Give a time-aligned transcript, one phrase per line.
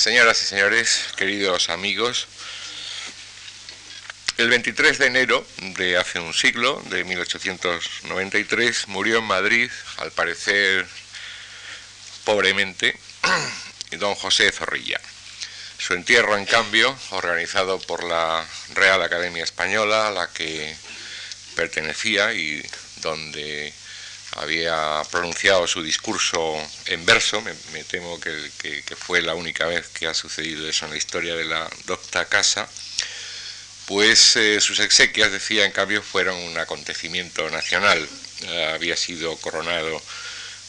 [0.00, 2.26] Señoras y señores, queridos amigos,
[4.38, 10.86] el 23 de enero de hace un siglo, de 1893, murió en Madrid, al parecer
[12.24, 12.98] pobremente,
[13.98, 14.98] don José Zorrilla.
[15.76, 18.42] Su entierro, en cambio, organizado por la
[18.72, 20.74] Real Academia Española, a la que
[21.56, 22.66] pertenecía y
[23.02, 23.74] donde
[24.36, 26.56] había pronunciado su discurso
[26.86, 30.96] en verso, me, temo que, fue la única vez que ha sucedido eso en la
[30.96, 32.68] historia de la docta casa,
[33.86, 38.08] pues eh, sus exequias, decía, en cambio, fueron un acontecimiento nacional.
[38.42, 40.00] Eh, había sido coronado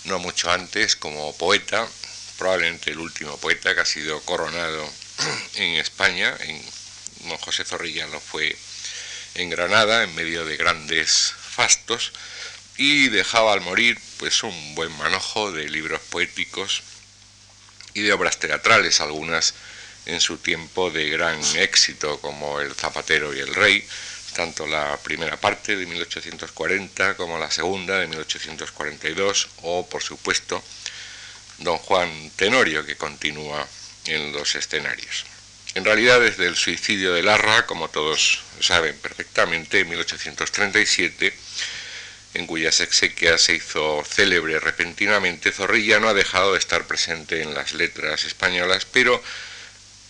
[0.05, 1.87] no mucho antes como poeta,
[2.37, 4.89] probablemente el último poeta que ha sido coronado
[5.55, 6.61] en España, en
[7.37, 8.57] José Zorrilla lo fue
[9.35, 12.11] en Granada, en medio de grandes fastos,
[12.81, 16.81] y dejaba al morir pues un buen manojo de libros poéticos
[17.93, 19.53] y de obras teatrales, algunas
[20.07, 23.87] en su tiempo de gran éxito como El Zapatero y el Rey,
[24.33, 30.63] tanto la primera parte de 1840 como la segunda de 1842 o por supuesto
[31.59, 33.67] Don Juan Tenorio que continúa
[34.05, 35.25] en los escenarios.
[35.75, 41.31] En realidad desde el suicidio de Larra, como todos saben perfectamente, en 1837,
[42.33, 47.53] en cuyas exequias se hizo célebre repentinamente, Zorrilla no ha dejado de estar presente en
[47.53, 49.21] las letras españolas, pero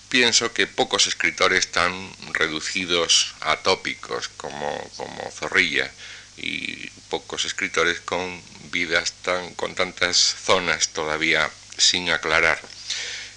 [0.10, 5.90] pienso que pocos escritores tan reducidos a tópicos como, como Zorrilla
[6.38, 8.42] y pocos escritores con
[8.72, 12.60] vidas tan con tantas zonas todavía sin aclarar.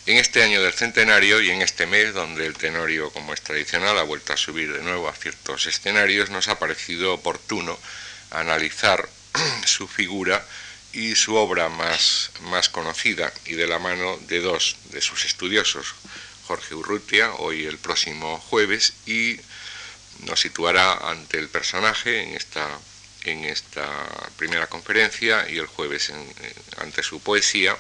[0.07, 3.97] En este año del centenario y en este mes donde el tenorio, como es tradicional,
[3.98, 7.79] ha vuelto a subir de nuevo a ciertos escenarios, nos ha parecido oportuno
[8.35, 9.09] analizar
[9.65, 10.45] su figura
[10.93, 15.95] y su obra más, más conocida y de la mano de dos de sus estudiosos,
[16.47, 19.41] Jorge Urrutia, hoy el próximo jueves, y
[20.27, 22.69] nos situará ante el personaje en esta,
[23.25, 23.89] en esta
[24.37, 26.13] primera conferencia y el jueves
[26.79, 27.77] ante su poesía.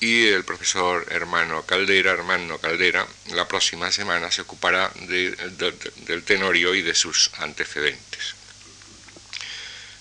[0.00, 6.82] Y el profesor Hermano Caldera, Hermano Caldera, la próxima semana se ocupará del tenorio y
[6.82, 8.34] de sus antecedentes.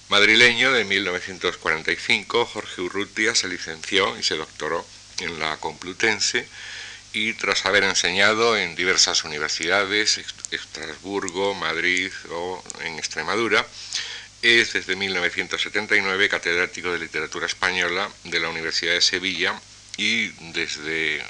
[0.09, 4.86] Madrileño de 1945, Jorge Urrutia se licenció y se doctoró
[5.19, 6.47] en la Complutense
[7.14, 10.19] y tras haber enseñado en diversas universidades,
[10.52, 13.66] Estrasburgo, Madrid o en Extremadura,
[14.41, 19.59] es desde 1979 catedrático de literatura española de la Universidad de Sevilla
[19.96, 21.24] y desde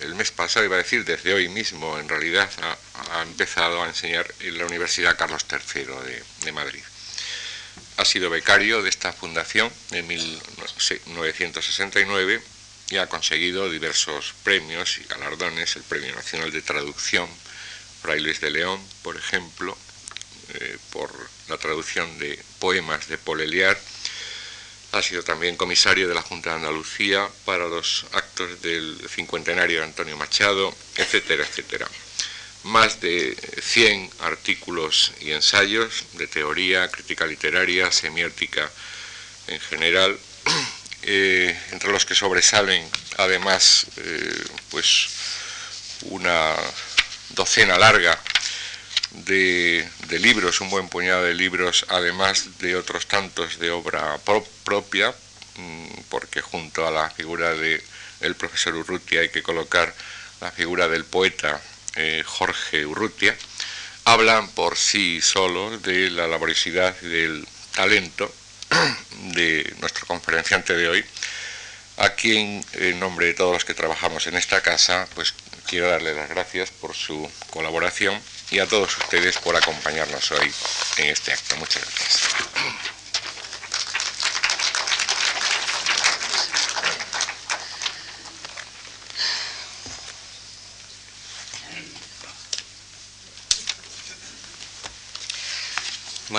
[0.00, 2.50] el mes pasado, iba a decir desde hoy mismo, en realidad
[3.12, 5.84] ha, empezado a enseñar en la Universidad Carlos III
[6.44, 6.82] de Madrid.
[7.96, 12.42] Ha sido becario de esta fundación en 1969
[12.90, 17.28] y ha conseguido diversos premios y galardones, el Premio Nacional de Traducción,
[18.02, 19.78] Fray Luis de León, por ejemplo,
[20.54, 21.10] eh, por
[21.48, 23.78] la traducción de poemas de Paul Eliar,
[24.92, 29.84] ha sido también comisario de la Junta de Andalucía para los actos del cincuentenario de
[29.84, 31.88] Antonio Machado, etcétera, etcétera.
[32.64, 38.70] Más de 100 artículos y ensayos de teoría, crítica literaria, semiótica
[39.48, 40.18] en general,
[41.02, 42.88] eh, entre los que sobresalen
[43.18, 45.08] además eh, pues
[46.02, 46.54] una
[47.30, 48.18] docena larga
[49.10, 49.88] de,
[50.20, 54.18] libros, un buen puñado de libros, además de otros tantos de obra
[54.64, 55.14] propia,
[55.56, 57.82] mm, porque junto a la figura del
[58.20, 59.94] el profesor Urrutia hay que colocar
[60.40, 61.60] la figura del poeta
[61.96, 63.36] eh, Jorge Urrutia,
[64.04, 68.32] hablan por sí solos de la laboriosidad y del talento
[69.34, 71.04] de nuestro conferenciante de hoy,
[71.96, 75.34] a quien, en nombre de todos los que trabajamos en esta casa, pues
[75.66, 80.52] quiero darle las gracias por su colaboración y a todos ustedes por acompañarnos hoy
[80.98, 81.56] en este acto.
[81.56, 82.83] Muchas gracias.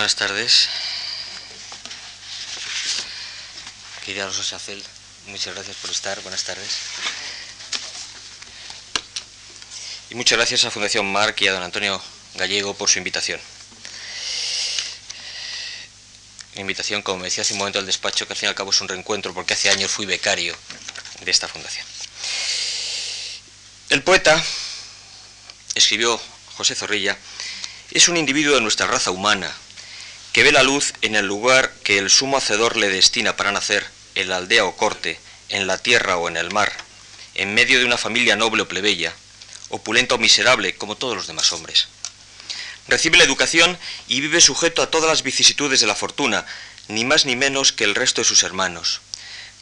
[0.06, 0.68] Buenas tardes.
[4.04, 4.80] Querida Rosa Sacel,
[5.26, 6.20] muchas gracias por estar.
[6.20, 6.76] Buenas tardes.
[10.10, 12.00] Y muchas gracias a Fundación Marc y a don Antonio
[12.36, 13.40] Gallego por su invitación.
[16.54, 18.70] invitación, como me decía hace un momento al despacho, que al fin y al cabo
[18.70, 20.56] es un reencuentro porque hace años fui becario
[21.22, 21.84] de esta fundación.
[23.88, 24.40] El poeta,
[25.74, 26.20] escribió
[26.54, 27.18] José Zorrilla,
[27.90, 29.52] es un individuo de nuestra raza humana
[30.36, 33.86] que ve la luz en el lugar que el sumo hacedor le destina para nacer
[34.16, 35.18] en la aldea o corte,
[35.48, 36.70] en la tierra o en el mar,
[37.36, 39.14] en medio de una familia noble o plebeya,
[39.70, 41.88] opulenta o miserable como todos los demás hombres.
[42.86, 43.78] Recibe la educación
[44.08, 46.44] y vive sujeto a todas las vicisitudes de la fortuna,
[46.88, 49.00] ni más ni menos que el resto de sus hermanos.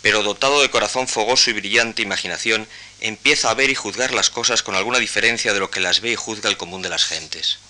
[0.02, 2.66] Pero dotado de corazón fogoso y brillante imaginación,
[3.00, 6.10] empieza a ver y juzgar las cosas con alguna diferencia de lo que las ve
[6.10, 7.60] y juzga el común de las gentes.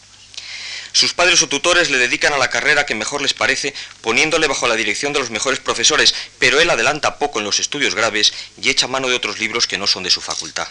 [0.94, 4.68] Sus padres o tutores le dedican a la carrera que mejor les parece, poniéndole bajo
[4.68, 8.32] la dirección de los mejores profesores, pero él adelanta poco en los estudios graves
[8.62, 10.68] y echa mano de otros libros que no son de su facultad.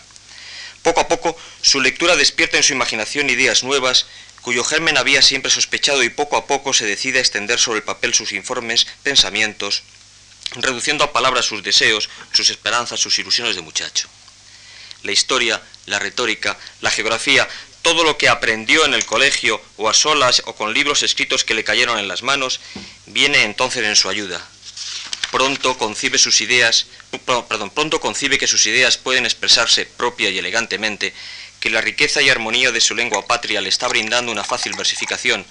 [0.81, 4.05] Poco a poco, su lectura despierta en su imaginación ideas nuevas,
[4.41, 7.83] cuyo germen había siempre sospechado y poco a poco se decide a extender sobre el
[7.83, 9.83] papel sus informes, pensamientos,
[10.55, 14.07] reduciendo a palabras sus deseos, sus esperanzas, sus ilusiones de muchacho.
[15.01, 17.45] La historia, la retórica, la geografía,
[17.83, 21.53] todo lo que aprendió en el colegio o a solas o con libros escritos que
[21.53, 22.59] le cayeron en las manos,
[23.05, 24.41] viene entonces en su ayuda.
[25.31, 26.87] Pronto concibe sus ideas,
[27.49, 31.13] perdón, pronto concibe que sus ideas pueden expresarse propia y elegantemente,
[31.59, 35.45] que la riqueza y armonía de su lengua patria le está brindando una fácil versificación,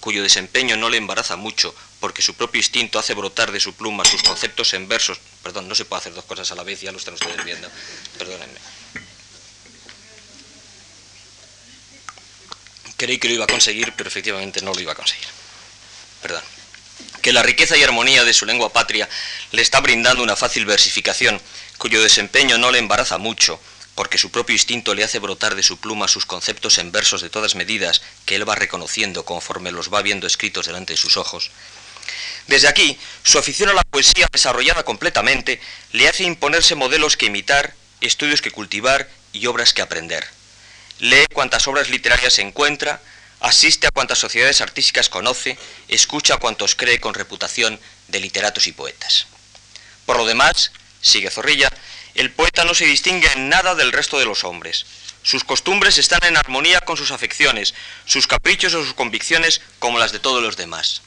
[0.00, 4.04] cuyo desempeño no le embaraza mucho, porque su propio instinto hace brotar de su pluma
[4.04, 5.18] sus conceptos en versos.
[5.42, 7.68] Perdón, no se puede hacer dos cosas a la vez, ya lo están ustedes viendo.
[8.18, 8.79] Perdónenme.
[13.00, 15.26] Creí que lo iba a conseguir, pero efectivamente no lo iba a conseguir.
[16.20, 16.42] Perdón.
[17.22, 19.08] Que la riqueza y armonía de su lengua patria
[19.52, 21.40] le está brindando una fácil versificación,
[21.78, 23.58] cuyo desempeño no le embaraza mucho,
[23.94, 27.30] porque su propio instinto le hace brotar de su pluma sus conceptos en versos de
[27.30, 31.50] todas medidas que él va reconociendo conforme los va viendo escritos delante de sus ojos.
[32.48, 35.58] Desde aquí, su afición a la poesía desarrollada completamente
[35.92, 37.72] le hace imponerse modelos que imitar,
[38.02, 40.28] estudios que cultivar y obras que aprender
[41.00, 43.00] lee cuantas obras literarias encuentra,
[43.40, 45.58] asiste a cuantas sociedades artísticas conoce,
[45.88, 49.26] escucha a cuantos cree con reputación de literatos y poetas.
[50.06, 51.72] Por lo demás, sigue Zorrilla,
[52.14, 54.84] el poeta no se distingue en nada del resto de los hombres.
[55.22, 57.74] Sus costumbres están en armonía con sus afecciones,
[58.04, 61.02] sus caprichos o sus convicciones como las de todos los demás.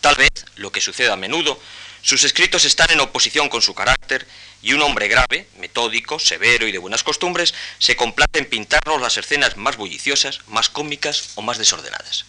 [0.00, 1.60] Tal vez, lo que sucede a menudo,
[2.02, 4.26] sus escritos están en oposición con su carácter
[4.62, 9.16] y un hombre grave, metódico, severo y de buenas costumbres se complace en pintarnos las
[9.16, 12.24] escenas más bulliciosas, más cómicas o más desordenadas.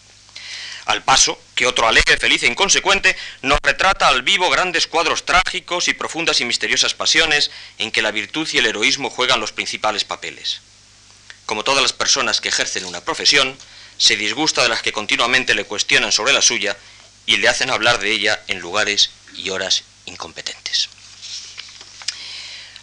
[0.85, 5.87] Al paso que otro alegre, feliz e inconsecuente nos retrata al vivo grandes cuadros trágicos
[5.87, 10.03] y profundas y misteriosas pasiones en que la virtud y el heroísmo juegan los principales
[10.03, 10.61] papeles.
[11.45, 13.55] Como todas las personas que ejercen una profesión,
[13.97, 16.75] se disgusta de las que continuamente le cuestionan sobre la suya
[17.25, 20.89] y le hacen hablar de ella en lugares y horas incompetentes.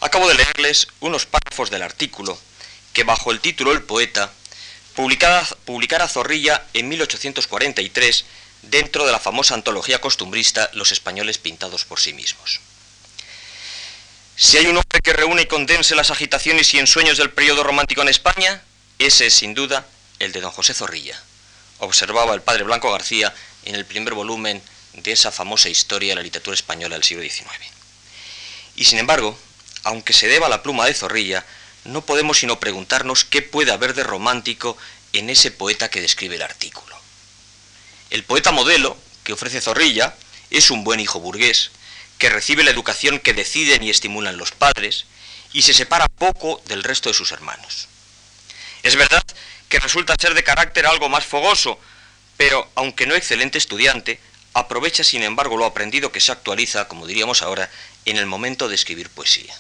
[0.07, 2.39] Acabo de leerles unos párrafos del artículo
[2.93, 4.31] que bajo el título El poeta
[4.95, 8.25] publicara, Zorrilla en 1843
[8.63, 12.61] dentro de la famosa antología costumbrista Los españoles pintados por sí mismos.
[14.37, 18.03] Si hay un hombre que reúne y condense las agitaciones y ensueños del periodo romántico
[18.03, 18.63] en España,
[19.01, 19.89] ese es sin duda
[20.21, 21.21] el de don José Zorrilla,
[21.81, 24.63] observaba el padre Blanco García en el primer volumen
[24.93, 27.51] de esa famosa historia de la literatura española del siglo XIX.
[28.77, 29.37] Y sin embargo,
[29.87, 31.47] aunque se deba a la pluma de Zorrilla,
[31.85, 34.77] no podemos sino preguntarnos qué puede haber de romántico
[35.13, 36.97] en ese poeta que describe el artículo.
[38.11, 40.17] El poeta modelo que ofrece Zorrilla
[40.51, 41.71] es un buen hijo burgués,
[42.19, 45.07] que recibe la educación que deciden y estimulan los padres,
[45.53, 47.87] y se separa poco del resto de sus hermanos.
[48.83, 49.23] Es verdad
[49.69, 51.79] que resulta ser de carácter algo más fogoso,
[52.37, 54.19] pero aunque no excelente estudiante,
[54.53, 57.71] aprovecha sin embargo lo aprendido que se actualiza, como diríamos ahora,
[58.05, 59.55] en el momento de escribir poesía.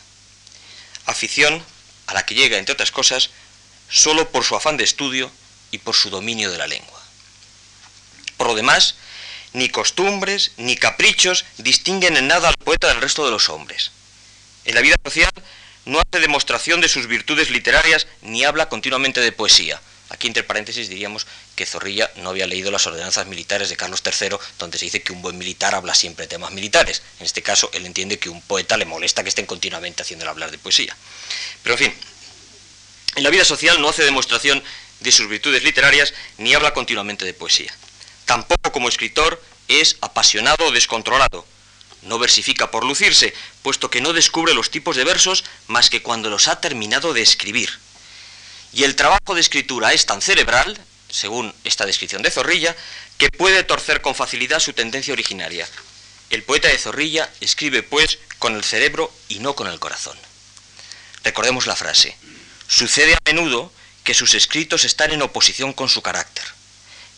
[1.06, 1.64] Afición
[2.06, 3.30] a la que llega, entre otras cosas,
[3.88, 5.30] solo por su afán de estudio
[5.70, 7.00] y por su dominio de la lengua.
[8.36, 8.96] Por lo demás,
[9.52, 13.90] ni costumbres ni caprichos distinguen en nada al poeta del resto de los hombres.
[14.64, 15.30] En la vida social
[15.84, 20.88] no hace demostración de sus virtudes literarias ni habla continuamente de poesía, Aquí entre paréntesis
[20.88, 25.02] diríamos que Zorrilla no había leído las ordenanzas militares de Carlos III, donde se dice
[25.02, 27.02] que un buen militar habla siempre de temas militares.
[27.18, 30.52] En este caso, él entiende que un poeta le molesta que estén continuamente haciéndole hablar
[30.52, 30.96] de poesía.
[31.62, 31.94] Pero en fin,
[33.16, 34.62] en la vida social no hace demostración
[35.00, 37.74] de sus virtudes literarias ni habla continuamente de poesía.
[38.26, 41.44] Tampoco como escritor es apasionado o descontrolado.
[42.02, 46.30] No versifica por lucirse, puesto que no descubre los tipos de versos más que cuando
[46.30, 47.70] los ha terminado de escribir
[48.72, 52.76] y el trabajo de escritura es tan cerebral, según esta descripción de Zorrilla,
[53.18, 55.68] que puede torcer con facilidad su tendencia originaria.
[56.30, 60.18] El poeta de Zorrilla escribe, pues, con el cerebro y no con el corazón.
[61.24, 62.16] Recordemos la frase.
[62.68, 63.72] Sucede a menudo
[64.04, 66.44] que sus escritos están en oposición con su carácter,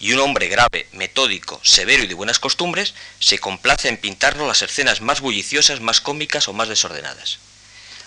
[0.01, 4.63] y un hombre grave, metódico, severo y de buenas costumbres se complace en pintarnos las
[4.63, 7.39] escenas más bulliciosas, más cómicas o más desordenadas.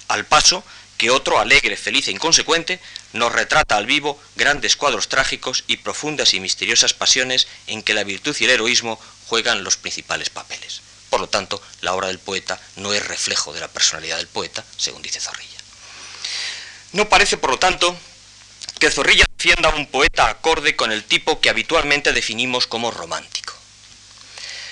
[0.08, 0.64] Al paso
[0.98, 2.80] que otro, alegre, feliz e inconsecuente,
[3.14, 8.04] nos retrata al vivo grandes cuadros trágicos y profundas y misteriosas pasiones en que la
[8.04, 10.82] virtud y el heroísmo juegan los principales papeles.
[11.10, 14.64] Por lo tanto, la obra del poeta no es reflejo de la personalidad del poeta,
[14.78, 15.60] según dice Zorrilla.
[16.94, 17.98] No parece, por lo tanto,
[18.80, 23.54] que Zorrilla defienda a un poeta acorde con el tipo que habitualmente definimos como romántico.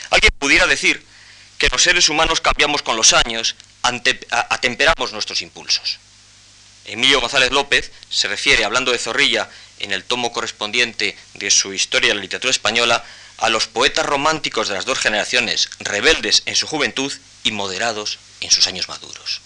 [0.10, 1.06] Alguien pudiera decir
[1.58, 6.00] que los seres humanos cambiamos con los años, atemperamos nuestros impulsos.
[6.92, 12.10] Emilio González López se refiere, hablando de Zorrilla, en el tomo correspondiente de su Historia
[12.10, 13.06] de la Literatura Española,
[13.38, 18.52] a los poetas románticos de las dos generaciones, rebeldes en su juventud y moderados en
[18.52, 19.42] sus años maduros.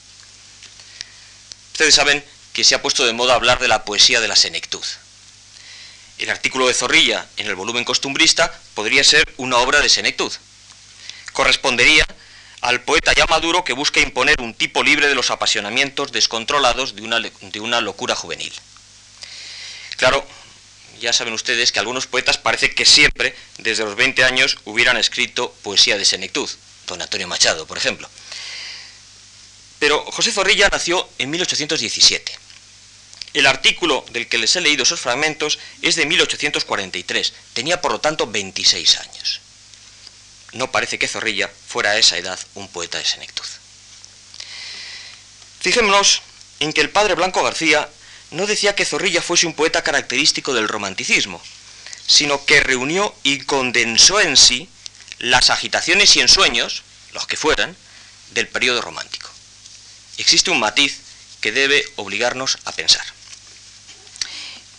[1.74, 2.24] Ustedes saben
[2.54, 4.86] que se ha puesto de moda hablar de la poesía de la senectud.
[6.20, 10.32] El artículo de Zorrilla en el volumen costumbrista podría ser una obra de senectud.
[11.34, 12.06] Correspondería
[12.64, 17.02] al poeta ya maduro que busca imponer un tipo libre de los apasionamientos descontrolados de
[17.02, 18.54] una, de una locura juvenil.
[19.98, 20.26] Claro,
[21.02, 25.54] ya saben ustedes que algunos poetas parece que siempre, desde los 20 años, hubieran escrito
[25.62, 26.50] poesía de senectud,
[26.88, 28.10] don Antonio Machado, por ejemplo.
[29.80, 32.32] Pero José Zorrilla nació en 1817.
[33.34, 38.00] El artículo del que les he leído esos fragmentos es de 1843, tenía por lo
[38.00, 39.43] tanto 26 años
[40.54, 43.46] no parece que Zorrilla fuera a esa edad un poeta de senectud.
[45.60, 46.22] Fijémonos
[46.60, 47.90] en que el padre Blanco García
[48.32, 51.42] no decía que Zorrilla fuese un poeta característico del romanticismo,
[52.08, 54.70] sino que reunió y condensó en sí
[55.20, 56.84] las agitaciones y ensueños,
[57.14, 57.76] los que fueran,
[58.32, 59.30] del periodo romántico.
[60.18, 61.00] Existe un matiz
[61.42, 63.06] que debe obligarnos a pensar.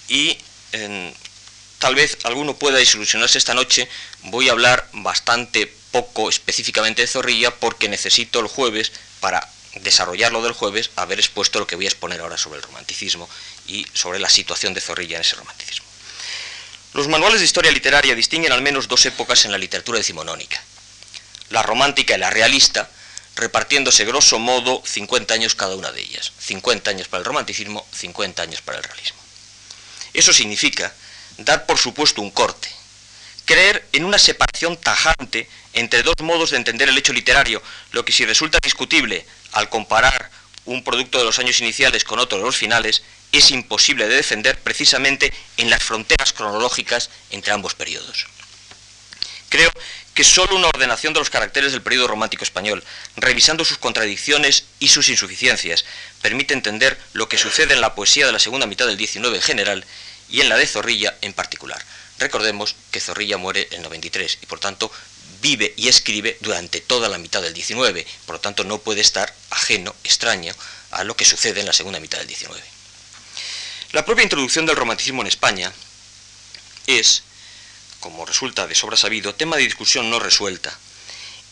[0.08, 0.36] Y
[0.72, 1.14] en,
[1.84, 3.90] tal vez alguno pueda desilusionarse esta noche,
[4.22, 9.46] voy a hablar bastante poco específicamente de Zorrilla porque necesito el jueves para
[9.82, 13.28] desarrollarlo del jueves haber expuesto lo que voy a exponer ahora sobre el romanticismo
[13.66, 15.84] y sobre la situación de Zorrilla en ese romanticismo.
[16.94, 20.62] Los manuales de historia literaria distinguen al menos dos épocas en la literatura decimonónica.
[21.50, 22.88] La romántica y la realista,
[23.36, 26.32] repartiéndose grosso modo 50 años cada una de ellas.
[26.38, 29.18] 50 años para el romanticismo, 50 años para el realismo.
[30.14, 30.94] Eso significa
[31.38, 32.68] dar por supuesto un corte,
[33.44, 37.62] creer en una separación tajante entre dos modos de entender el hecho literario,
[37.92, 40.30] lo que si resulta discutible al comparar
[40.64, 44.58] un producto de los años iniciales con otro de los finales, es imposible de defender
[44.60, 48.26] precisamente en las fronteras cronológicas entre ambos periodos.
[49.48, 49.70] Creo
[50.14, 52.82] que solo una ordenación de los caracteres del periodo romántico español,
[53.16, 55.84] revisando sus contradicciones y sus insuficiencias,
[56.22, 59.42] permite entender lo que sucede en la poesía de la segunda mitad del XIX en
[59.42, 59.84] general
[60.34, 61.80] y en la de Zorrilla en particular.
[62.18, 64.90] Recordemos que Zorrilla muere en 93 y por tanto
[65.40, 69.32] vive y escribe durante toda la mitad del 19, por lo tanto no puede estar
[69.50, 70.52] ajeno, extraño
[70.90, 72.60] a lo que sucede en la segunda mitad del 19.
[73.92, 75.72] La propia introducción del romanticismo en España
[76.88, 77.22] es,
[78.00, 80.76] como resulta de sobra sabido, tema de discusión no resuelta.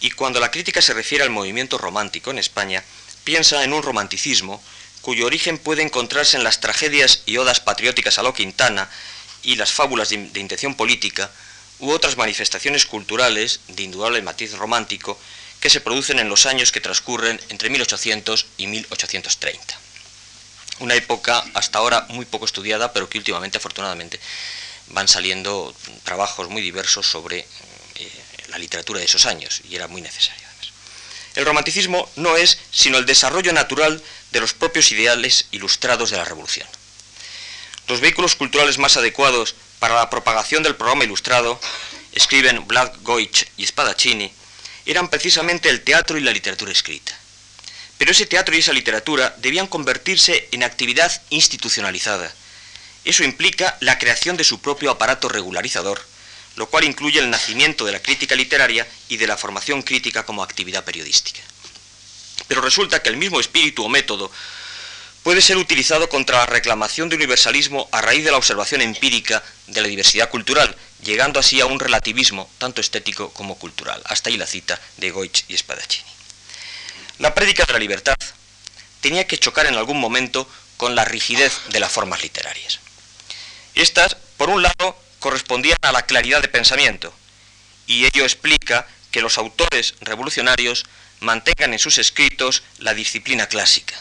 [0.00, 2.82] Y cuando la crítica se refiere al movimiento romántico en España,
[3.22, 4.60] piensa en un romanticismo
[5.02, 8.88] cuyo origen puede encontrarse en las tragedias y odas patrióticas a lo Quintana
[9.42, 11.30] y las fábulas de, intención política
[11.80, 15.18] u otras manifestaciones culturales de indudable matiz romántico
[15.60, 19.78] que se producen en los años que transcurren entre 1800 y 1830.
[20.78, 24.18] Una época hasta ahora muy poco estudiada, pero que últimamente, afortunadamente,
[24.88, 27.46] van saliendo trabajos muy diversos sobre
[27.94, 28.10] eh,
[28.48, 30.51] la literatura de esos años, y era muy necesario.
[31.34, 36.24] El romanticismo no es sino el desarrollo natural de los propios ideales ilustrados de la
[36.24, 36.68] Revolución.
[37.88, 41.60] Los vehículos culturales más adecuados para la propagación del programa ilustrado,
[42.12, 44.32] escriben Vlad Goich y Spadaccini,
[44.86, 47.18] eran precisamente el teatro y la literatura escrita.
[47.98, 52.32] Pero ese teatro y esa literatura debían convertirse en actividad institucionalizada.
[53.04, 56.04] Eso implica la creación de su propio aparato regularizador,
[56.56, 60.42] lo cual incluye el nacimiento de la crítica literaria y de la formación crítica como
[60.42, 61.40] actividad periodística.
[62.48, 64.30] Pero resulta que el mismo espíritu o método
[65.22, 69.80] puede ser utilizado contra la reclamación de universalismo a raíz de la observación empírica de
[69.80, 74.02] la diversidad cultural, llegando así a un relativismo tanto estético como cultural.
[74.04, 76.10] Hasta ahí la cita de Goich y Spadaccini.
[77.18, 78.16] La prédica de la libertad
[79.00, 82.80] tenía que chocar en algún momento con la rigidez de las formas literarias.
[83.74, 87.14] Estas, por un lado, correspondían a la claridad de pensamiento,
[87.86, 90.84] y ello explica que los autores revolucionarios
[91.20, 93.94] mantengan en sus escritos la disciplina clásica.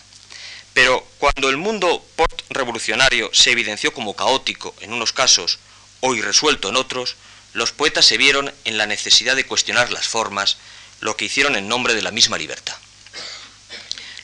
[0.74, 5.60] Pero cuando el mundo post-revolucionario se evidenció como caótico en unos casos
[6.00, 7.16] o irresuelto en otros,
[7.54, 10.58] los poetas se vieron en la necesidad de cuestionar las formas,
[11.02, 12.76] lo que hicieron en nombre de la misma libertad.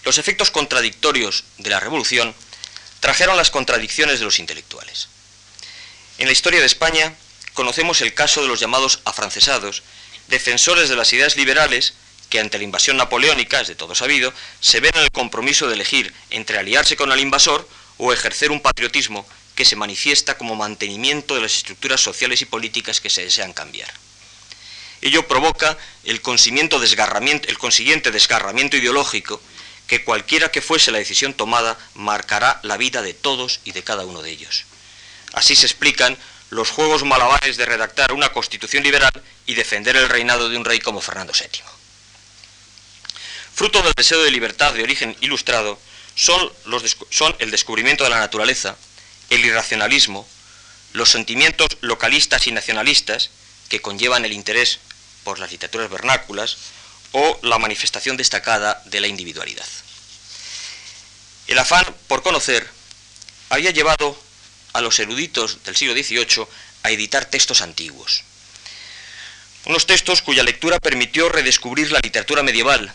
[0.04, 2.34] Los efectos contradictorios de la revolución
[3.02, 5.10] trajeron las contradicciones de los intelectuales.
[6.18, 7.14] En la historia de España
[7.54, 9.84] conocemos el caso de los llamados afrancesados,
[10.28, 11.94] defensores de las ideas liberales
[12.30, 15.76] que ante la invasión napoleónica, es de todo sabido, se ven en el compromiso de
[15.76, 21.36] elegir entre aliarse con el invasor o ejercer un patriotismo que se manifiesta como mantenimiento
[21.36, 23.92] de las estructuras sociales y políticas que se desean cambiar.
[25.02, 26.80] Ello provoca el, el consiguiente
[28.12, 29.42] desgarramiento ideológico
[29.88, 34.06] que cualquiera que fuese la decisión tomada marcará la vida de todos y de cada
[34.06, 34.66] uno de ellos.
[35.34, 36.18] Así se explican
[36.50, 39.12] los juegos malabares de redactar una constitución liberal
[39.46, 41.62] y defender el reinado de un rey como Fernando VII.
[43.54, 45.80] Fruto del deseo de libertad de origen ilustrado
[46.16, 46.52] son,
[47.40, 48.76] el descubrimiento de la naturaleza,
[49.30, 50.28] el irracionalismo,
[50.94, 53.30] los sentimientos localistas y nacionalistas
[53.70, 54.80] que conllevan el interés
[55.24, 56.58] por las literaturas vernáculas
[57.12, 59.68] o la manifestación destacada de la individualidad.
[61.48, 62.70] El afán por conocer
[63.50, 64.20] había llevado
[64.78, 66.48] a los eruditos del siglo XVIII
[66.84, 68.24] a editar textos antiguos.
[69.66, 72.94] Unos textos cuya lectura permitió redescubrir la literatura medieval,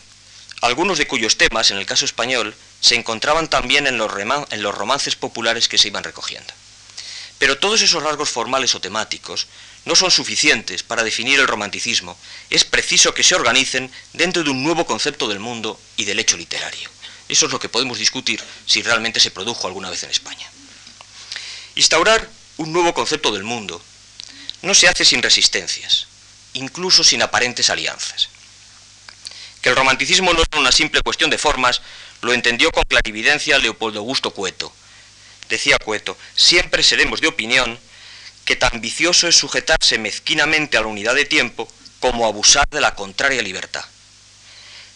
[0.61, 4.75] algunos de cuyos temas, en el caso español, se encontraban también en los, en los
[4.75, 6.55] romances populares que se iban recogiendo.
[7.39, 9.49] Pero todos esos rasgos formales o temáticos
[9.85, 12.17] no son suficientes para definir el romanticismo.
[12.49, 16.37] Es preciso que se organicen dentro de un nuevo concepto del mundo y del hecho
[16.37, 16.89] literario.
[17.29, 20.49] Eso es lo que podemos discutir si realmente se produjo alguna vez en España.
[21.75, 23.83] Instaurar un nuevo concepto del mundo
[24.61, 26.07] no se hace sin resistencias,
[26.53, 28.29] incluso sin aparentes alianzas.
[29.63, 31.81] Que el romanticismo no es una simple cuestión de formas,
[32.21, 34.71] lo entendió con clarividencia Leopoldo Augusto Cueto.
[35.49, 37.79] Decía Cueto, siempre seremos de opinión
[38.45, 41.69] que tan vicioso es sujetarse mezquinamente a la unidad de tiempo
[42.01, 43.85] como abusar de la contraria libertad.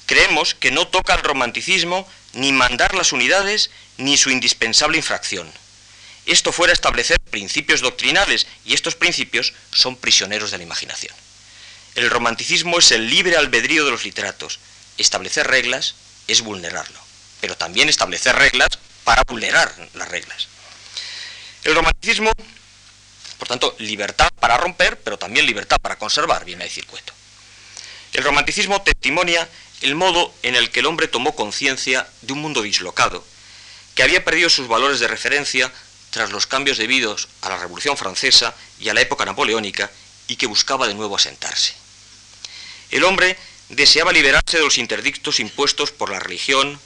[0.04, 5.50] Creemos que no toca al romanticismo ni mandar las unidades ni su indispensable infracción
[6.26, 11.14] esto fuera establecer principios doctrinales y estos principios son prisioneros de la imaginación.
[11.94, 14.58] El romanticismo es el libre albedrío de los literatos.
[14.98, 15.94] Establecer reglas
[16.26, 16.98] es vulnerarlo,
[17.40, 18.68] pero también establecer reglas
[19.04, 20.48] para vulnerar las reglas.
[21.64, 22.30] El romanticismo,
[23.38, 27.12] por tanto, libertad para romper, pero también libertad para conservar, viene a decir Cueto.
[28.12, 29.48] El romanticismo testimonia
[29.82, 33.24] el modo en el que el hombre tomó conciencia de un mundo dislocado,
[33.94, 35.72] que había perdido sus valores de referencia
[36.10, 39.90] tras los cambios debidos a la Revolución Francesa y a la época napoleónica
[40.28, 41.74] y que buscaba de nuevo asentarse.
[42.90, 43.36] El hombre
[43.68, 46.78] deseaba liberarse de los interdictos impuestos por la religión,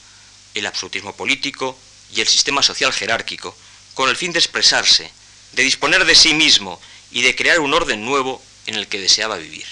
[0.54, 1.78] el absolutismo político
[2.12, 3.56] y el sistema social jerárquico,
[3.94, 5.10] con el fin de expresarse,
[5.52, 6.80] de disponer de sí mismo
[7.10, 9.66] y de crear un orden nuevo en el que deseaba vivir.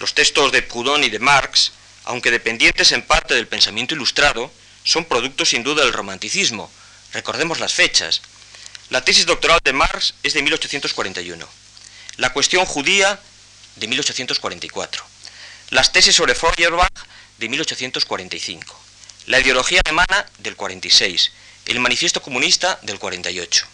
[0.00, 1.72] Los textos de Proudhon y de Marx,
[2.04, 4.50] aunque dependientes en parte del pensamiento ilustrado,
[4.84, 6.70] son productos sin duda del romanticismo,
[7.12, 8.20] Recordemos las fechas.
[8.90, 11.48] La tesis doctoral de Marx es de 1841.
[12.16, 13.20] La cuestión judía
[13.76, 15.04] de 1844.
[15.70, 16.92] Las tesis sobre Feuerbach
[17.38, 18.78] de 1845.
[19.26, 21.32] La ideología alemana del 46.
[21.66, 23.66] El manifiesto comunista del 48.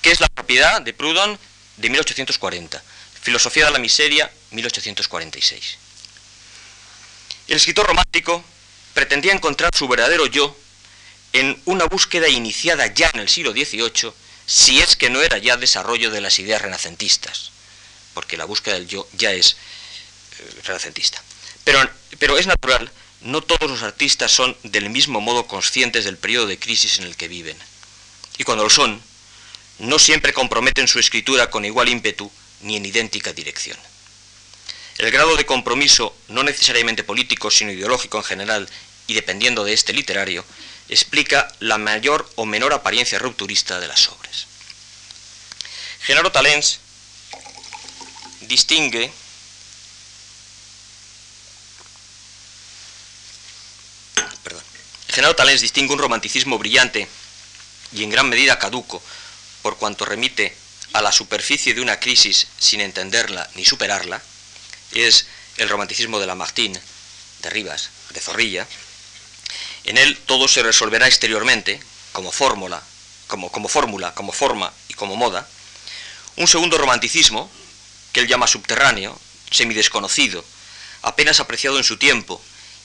[0.00, 1.38] ¿Qué es la propiedad de Proudhon
[1.76, 2.82] de 1840?
[3.22, 5.78] Filosofía de la miseria 1846.
[7.48, 8.42] El escritor romántico
[8.94, 10.56] pretendía encontrar su verdadero yo
[11.34, 14.12] en una búsqueda iniciada ya en el siglo XVIII,
[14.46, 17.50] si es que no era ya desarrollo de las ideas renacentistas,
[18.14, 19.56] porque la búsqueda del yo ya es
[20.38, 21.20] eh, renacentista.
[21.64, 22.90] Pero, pero es natural,
[23.22, 27.16] no todos los artistas son del mismo modo conscientes del periodo de crisis en el
[27.16, 27.56] que viven.
[28.38, 29.02] Y cuando lo son,
[29.80, 33.76] no siempre comprometen su escritura con igual ímpetu ni en idéntica dirección.
[34.98, 38.68] El grado de compromiso, no necesariamente político, sino ideológico en general,
[39.08, 40.44] y dependiendo de este literario,
[40.88, 44.46] explica la mayor o menor apariencia rupturista de las obras.
[46.02, 46.80] Genaro Talens
[48.42, 49.10] distingue
[54.42, 54.62] perdón,
[55.08, 57.08] Genaro Talens distingue un romanticismo brillante
[57.92, 59.02] y en gran medida caduco
[59.62, 60.54] por cuanto remite
[60.92, 64.22] a la superficie de una crisis sin entenderla ni superarla,
[64.92, 66.80] es el romanticismo de Lamartine,
[67.40, 68.66] de Rivas, de Zorrilla,
[69.84, 71.80] en él todo se resolverá exteriormente,
[72.12, 72.82] como fórmula,
[73.26, 75.48] como, fórmula, como forma y como moda.
[76.36, 77.50] Un segundo romanticismo,
[78.12, 79.18] que él llama subterráneo,
[79.50, 80.44] semidesconocido,
[81.02, 82.40] apenas apreciado en su tiempo,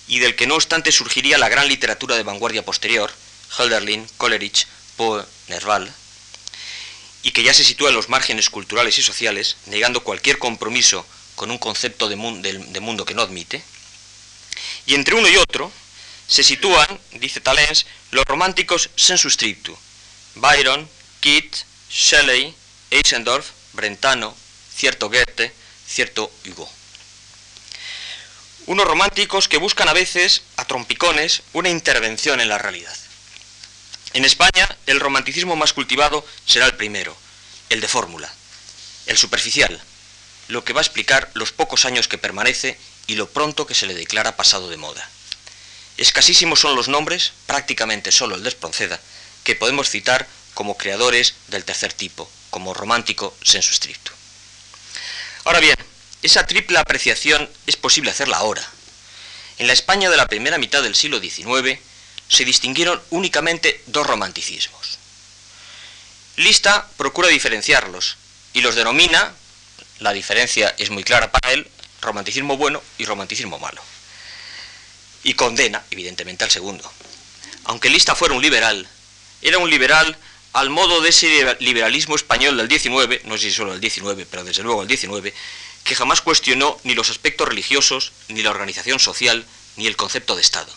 [0.08, 3.12] y del que no obstante surgiría la gran literatura de vanguardia posterior,
[3.58, 5.94] Hölderlin, Coleridge, Poe, Nerval,
[7.22, 11.52] y que ya se sitúa en los márgenes culturales y sociales, negando cualquier compromiso con
[11.52, 13.64] un concepto de mundo que no admite.
[14.86, 15.72] Y entre uno y otro,
[16.30, 19.78] se sitúan, dice Talens, los románticos sensu stricto,
[20.36, 20.88] Byron,
[21.22, 22.56] Keats, Shelley,
[22.92, 24.36] Eisendorf, Brentano,
[24.76, 25.52] cierto Goethe,
[25.88, 26.70] cierto Hugo.
[28.68, 32.96] Unos románticos que buscan a veces, a trompicones, una intervención en la realidad.
[34.14, 37.18] En España, el romanticismo más cultivado será el primero,
[37.70, 38.32] el de fórmula,
[39.08, 39.82] el superficial,
[40.48, 43.88] lo que va a explicar los pocos años que permanece y lo pronto que se
[43.88, 45.10] le declara pasado de moda.
[46.00, 49.02] Escasísimos son los nombres, prácticamente solo el de Espronceda,
[49.44, 54.14] que podemos citar como creadores del tercer tipo, como romántico sensu stricto.
[55.44, 55.76] Ahora bien,
[56.22, 58.66] esa triple apreciación es posible hacerla ahora.
[59.58, 61.78] En la España de la primera mitad del siglo XIX
[62.30, 65.00] se distinguieron únicamente dos romanticismos.
[66.38, 68.16] Lista procura diferenciarlos
[68.54, 69.34] y los denomina,
[70.00, 73.82] la diferencia es muy clara para él, romanticismo bueno y romanticismo malo
[75.24, 76.92] y condena, evidentemente, al segundo.
[77.66, 78.88] Aunque Lista fuera un liberal,
[79.42, 80.18] era un liberal
[80.54, 84.44] al modo de ese liberalismo español del 19, no sé si solo el 19, pero
[84.44, 85.34] desde luego el 19,
[85.84, 90.42] que jamás cuestionó ni los aspectos religiosos, ni la organización social, ni el concepto de
[90.42, 90.72] Estado.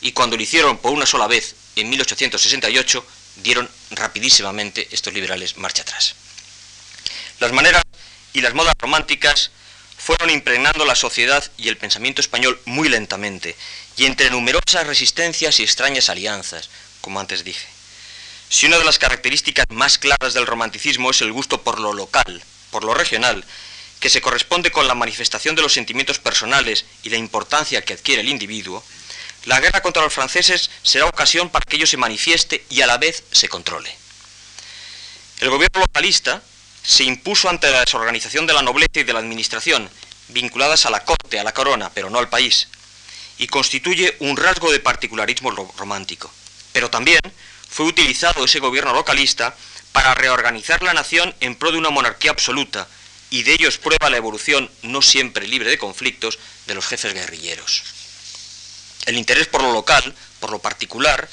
[0.00, 3.06] Y cuando lo hicieron por una sola vez, en 1868,
[3.36, 6.14] dieron rapidísimamente estos liberales marcha atrás.
[7.40, 7.82] Las maneras
[8.32, 9.50] y las modas románticas
[10.04, 13.56] fueron impregnando la sociedad y el pensamiento español muy lentamente,
[13.96, 16.68] y entre numerosas resistencias y extrañas alianzas,
[17.00, 17.66] como antes dije.
[18.50, 22.42] Si una de las características más claras del romanticismo es el gusto por lo local,
[22.70, 23.46] por lo regional,
[23.98, 28.20] que se corresponde con la manifestación de los sentimientos personales y la importancia que adquiere
[28.20, 28.84] el individuo,
[29.46, 32.98] la guerra contra los franceses será ocasión para que ello se manifieste y a la
[32.98, 33.90] vez se controle.
[35.40, 36.42] El gobierno localista,
[36.84, 39.88] se impuso ante la desorganización de la nobleza y de la administración,
[40.28, 42.68] vinculadas a la corte, a la corona, pero no al país,
[43.38, 46.30] y constituye un rasgo de particularismo romántico.
[46.72, 47.20] Pero también
[47.70, 49.56] fue utilizado ese gobierno localista
[49.92, 52.86] para reorganizar la nación en pro de una monarquía absoluta,
[53.30, 57.14] y de ello es prueba la evolución, no siempre libre de conflictos, de los jefes
[57.14, 57.82] guerrilleros.
[59.06, 61.28] El interés por lo local, por lo particular,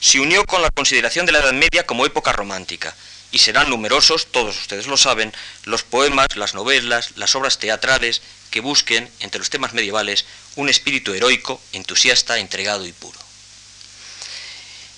[0.00, 2.94] se unió con la consideración de la Edad Media como época romántica,
[3.32, 5.32] y serán numerosos, todos ustedes lo saben,
[5.64, 11.12] los poemas, las novelas, las obras teatrales que busquen, entre los temas medievales, un espíritu
[11.12, 13.18] heroico, entusiasta, entregado y puro.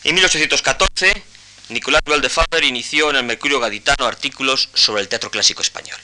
[0.05, 1.23] En 1814,
[1.71, 5.99] Nicolás de Faber inició en el Mercurio Gaditano artículos sobre el teatro clásico español.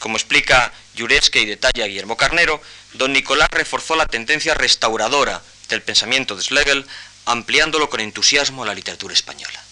[0.00, 2.60] Como explica Yuresque y detalla Guillermo Carnero,
[2.94, 6.86] don Nicolás reforzó la tendencia restauradora del pensamiento de Schlegel,
[7.24, 9.62] ampliándolo con entusiasmo a la literatura española.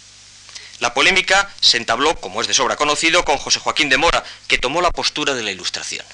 [0.80, 4.58] La polémica se entabló, como es de sobra conocido, con José Joaquín de Mora, que
[4.58, 6.04] tomó la postura de la Ilustración.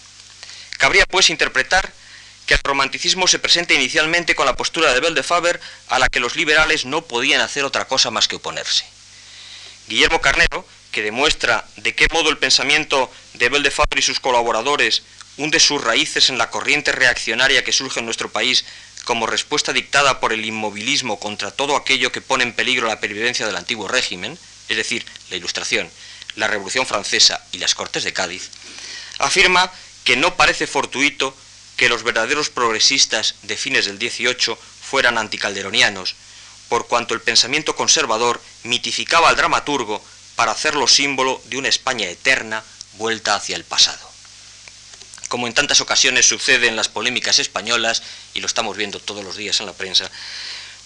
[0.78, 1.92] Cabría, pues, interpretar
[2.46, 6.08] que el romanticismo se presenta inicialmente con la postura de Bell de Faber, a la
[6.08, 8.84] que los liberales no podían hacer otra cosa más que oponerse.
[9.88, 14.18] Guillermo Carnero, que demuestra de qué modo el pensamiento de Bell de Faber y sus
[14.18, 15.02] colaboradores
[15.36, 18.64] hunde sus raíces en la corriente reaccionaria que surge en nuestro país
[19.04, 23.46] como respuesta dictada por el inmovilismo contra todo aquello que pone en peligro la pervivencia
[23.46, 24.36] del antiguo régimen,
[24.68, 25.90] es decir, la Ilustración,
[26.36, 28.50] la Revolución Francesa y las Cortes de Cádiz,
[29.18, 29.72] afirma
[30.04, 31.36] que no parece fortuito
[31.76, 36.14] que los verdaderos progresistas de fines del 18 fueran anticalderonianos,
[36.68, 40.02] por cuanto el pensamiento conservador mitificaba al dramaturgo
[40.36, 42.62] para hacerlo símbolo de una España eterna
[42.94, 44.06] vuelta hacia el pasado.
[45.28, 48.02] Como en tantas ocasiones sucede en las polémicas españolas,
[48.32, 50.10] y lo estamos viendo todos los días en la prensa,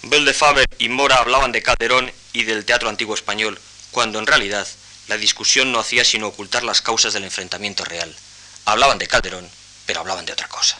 [0.02, 4.26] Bel de Faber y Mora hablaban de Calderón y del teatro antiguo español, cuando en
[4.26, 4.66] realidad
[5.08, 8.14] la discusión no hacía sino ocultar las causas del enfrentamiento real.
[8.64, 9.48] Hablaban de Calderón,
[9.86, 10.76] pero hablaban de otra cosa.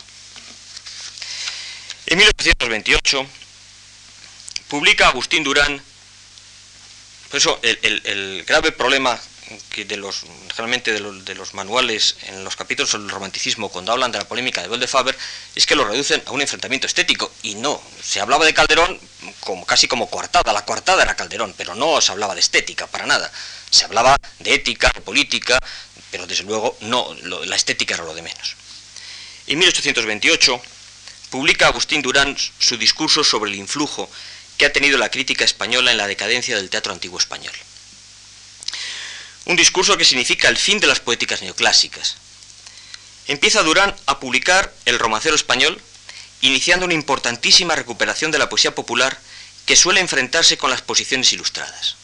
[2.07, 3.27] En 1828
[4.69, 5.83] publica Agustín Durán,
[7.29, 9.21] por eso el, grave problema
[9.71, 14.13] que de los, generalmente de los, manuales en los capítulos sobre el romanticismo, cuando hablan
[14.13, 15.17] de la polémica de Bell de Faber,
[15.55, 17.31] es que lo reducen a un enfrentamiento estético.
[17.43, 18.99] Y no, se hablaba de Calderón
[19.41, 23.07] como, casi como coartada, la coartada era Calderón, pero no se hablaba de estética, para
[23.07, 23.31] nada.
[23.71, 25.59] Se hablaba de ética, de política,
[26.11, 28.57] pero desde luego no, la estética era lo de menos.
[29.47, 30.61] En 1828
[31.31, 34.11] publica Agustín Durán su discurso sobre el influjo
[34.59, 37.55] que ha tenido la crítica española en la decadencia del teatro antiguo español.
[39.47, 42.17] Un discurso que significa el fin de las poéticas neoclásicas.
[43.27, 45.81] Empieza Durán a publicar El romancero español,
[46.41, 49.19] iniciando una importantísima recuperación de la poesía popular
[49.67, 51.97] que suele enfrentarse con las posiciones ilustradas.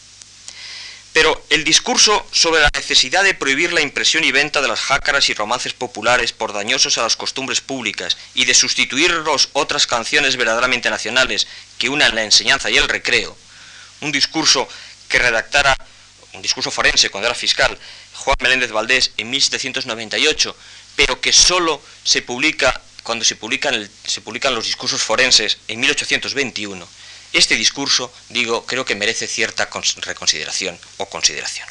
[1.12, 5.31] Pero el discurso sobre la necesidad de prohibir la impresión y venta de las jácaras
[5.31, 10.90] y romances populares por dañosos a las costumbres públicas y de sustituirlos otras canciones verdaderamente
[10.90, 11.46] nacionales
[11.79, 13.35] que unan la enseñanza y el recreo,
[14.03, 14.68] un discurso
[15.09, 15.75] que redactara,
[16.37, 17.77] un discurso forense cuando era fiscal,
[18.14, 20.57] Juan Meléndez Valdés en 1798,
[20.94, 26.87] pero que solo se publica cuando se publican, los discursos forenses en 1821
[27.33, 29.68] este discurso, digo, creo que merece cierta
[29.99, 31.68] reconsideración o consideración.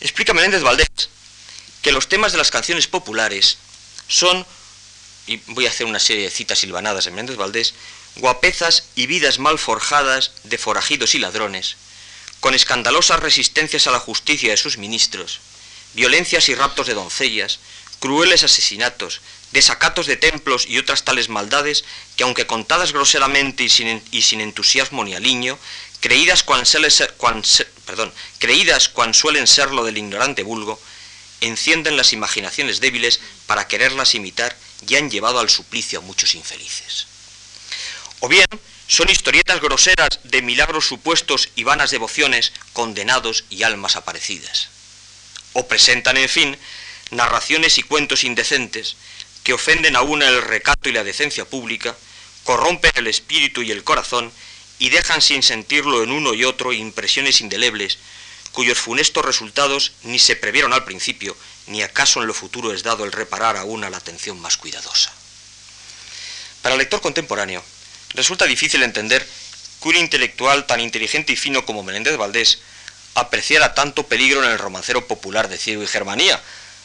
[0.00, 0.88] Explica Menéndez Valdés
[1.82, 3.58] que los temas de las canciones populares
[4.06, 4.46] son,
[5.26, 7.74] y voy a hacer una serie de citas silvanadas de Menéndez Valdés,
[8.16, 11.76] guapezas y vidas mal forjadas de forajidos y ladrones,
[12.40, 15.40] con escandalosas resistencias a la justicia de sus ministros,
[15.94, 17.58] violencias y raptos de doncellas,
[17.98, 19.20] crueles asesinatos,
[19.52, 21.84] desacatos de templos y otras tales maldades
[22.16, 25.58] que aunque contadas groseramente y sin, entusiasmo ni aliño,
[26.00, 26.64] creídas cuan,
[27.86, 30.80] perdón, creídas cuan suelen serlo del ignorante vulgo,
[31.40, 37.06] encienden las imaginaciones débiles para quererlas imitar y han llevado al suplicio a muchos infelices.
[38.20, 38.46] O bien,
[38.88, 44.70] son historietas groseras de milagros supuestos y vanas devociones, condenados y almas aparecidas.
[45.52, 46.58] O presentan, en fin,
[47.10, 48.96] narraciones y cuentos indecentes,
[49.44, 51.94] que ofenden a una el recato y la decencia pública,
[52.44, 54.32] corrompen el espíritu y el corazón
[54.78, 57.98] y dejan sin sentirlo en uno y otro impresiones indelebles,
[58.52, 63.04] cuyos funestos resultados ni se previeron al principio, ni acaso en lo futuro es dado
[63.04, 65.12] el reparar a una la atención más cuidadosa.
[66.62, 67.62] Para el lector contemporáneo,
[68.14, 69.26] resulta difícil entender
[69.82, 72.58] que un intelectual tan inteligente y fino como Menéndez Valdés
[73.14, 76.40] apreciara tanto peligro en el romancero popular de Ciego y Germanía,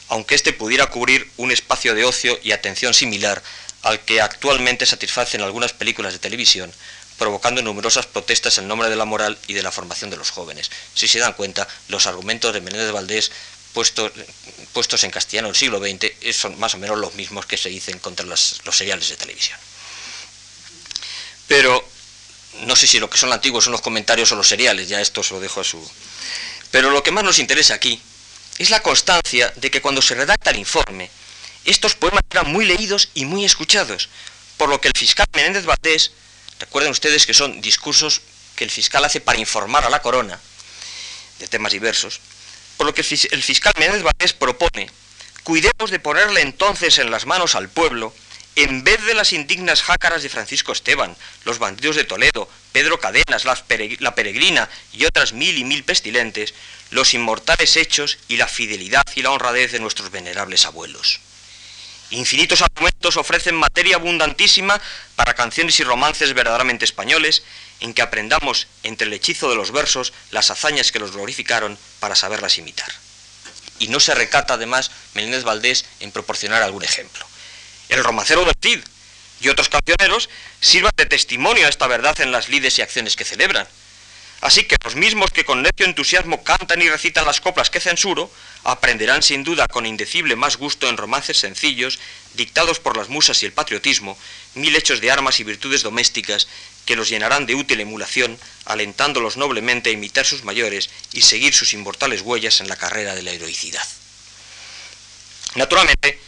[0.08, 3.42] aunque éste pudiera cubrir un espacio de ocio y atención similar
[3.82, 6.72] al que actualmente satisfacen algunas películas de televisión,
[7.18, 10.70] provocando numerosas protestas en nombre de la moral y de la formación de los jóvenes.
[10.94, 13.30] Si se dan cuenta, los argumentos de Menéndez Valdés
[13.72, 17.68] puestos, en castellano en el siglo XX son más o menos los mismos que se
[17.68, 19.58] dicen contra los, los seriales de televisión.
[21.48, 21.86] Pero
[22.60, 25.22] no sé si lo que son antiguos son los comentarios o los seriales, ya esto
[25.22, 25.90] se lo dejo a su...
[26.70, 28.00] Pero lo que más nos interesa aquí
[28.58, 31.10] es la constancia de que cuando se redacta el informe,
[31.64, 34.08] estos poemas eran muy leídos y muy escuchados,
[34.56, 36.12] por lo que el fiscal Menéndez Valdés,
[36.60, 38.20] recuerden ustedes que son discursos
[38.54, 40.38] que el fiscal hace para informar a la corona
[41.38, 42.20] de temas diversos,
[42.76, 44.90] por lo que el fiscal Menéndez Valdés propone,
[45.42, 48.14] cuidemos de ponerle entonces en las manos al pueblo,
[48.56, 53.44] en vez de las indignas jácaras de Francisco Esteban, los bandidos de Toledo, Pedro Cadenas,
[53.44, 56.54] la peregrina y otras mil y mil pestilentes,
[56.90, 61.20] los inmortales hechos y la fidelidad y la honradez de nuestros venerables abuelos.
[62.10, 64.80] Infinitos argumentos ofrecen materia abundantísima
[65.16, 67.42] para canciones y romances verdaderamente españoles,
[67.80, 72.14] en que aprendamos entre el hechizo de los versos las hazañas que los glorificaron para
[72.14, 72.92] saberlas imitar.
[73.80, 77.26] Y no se recata además Meléndez Valdés en proporcionar algún ejemplo.
[77.94, 78.80] El romancero del Cid
[79.40, 80.28] y otros cancioneros
[80.60, 83.68] sirvan de testimonio a esta verdad en las lides y acciones que celebran,
[84.40, 88.30] Así que los mismos que con necio entusiasmo cantan y recitan las coplas que censuro,
[88.64, 91.98] aprenderán sin duda con indecible más gusto en romances sencillos,
[92.34, 94.18] dictados por las musas y el patriotismo,
[94.54, 96.46] mil hechos de armas y virtudes domésticas
[96.84, 101.72] que los llenarán de útil emulación, alentándolos noblemente a imitar sus mayores y seguir sus
[101.72, 103.88] inmortales huellas en la carrera de la heroicidad.
[105.54, 106.20] Naturalmente,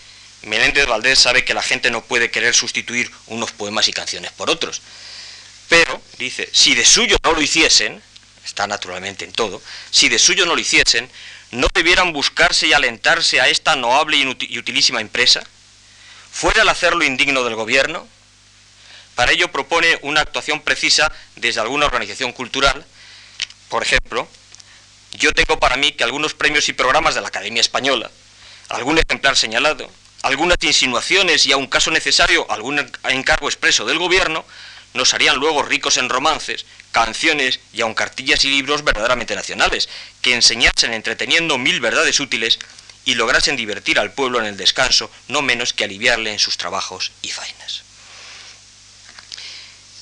[0.46, 4.48] Menéndez Valdés sabe que la gente no puede querer sustituir unos poemas y canciones por
[4.48, 4.80] otros,
[5.68, 8.00] pero, dice, si de suyo no lo hiciesen,
[8.44, 11.10] está naturalmente en todo, si de suyo no lo hiciesen,
[11.50, 15.42] ¿no debieran buscarse y alentarse a esta noble y utilísima empresa?
[16.30, 18.06] ¿Fuera el hacerlo indigno del gobierno?
[19.16, 22.84] Para ello propone una actuación precisa desde alguna organización cultural.
[23.68, 24.28] Por ejemplo,
[25.12, 28.10] yo tengo para mí que algunos premios y programas de la Academia Española,
[28.68, 29.90] algún ejemplar señalado,
[30.22, 34.44] algunas insinuaciones y a un caso necesario algún encargo expreso del gobierno
[34.94, 39.88] nos harían luego ricos en romances, canciones y aun cartillas y libros verdaderamente nacionales,
[40.22, 42.58] que enseñasen entreteniendo mil verdades útiles
[43.04, 47.12] y lograsen divertir al pueblo en el descanso, no menos que aliviarle en sus trabajos
[47.22, 47.82] y faenas.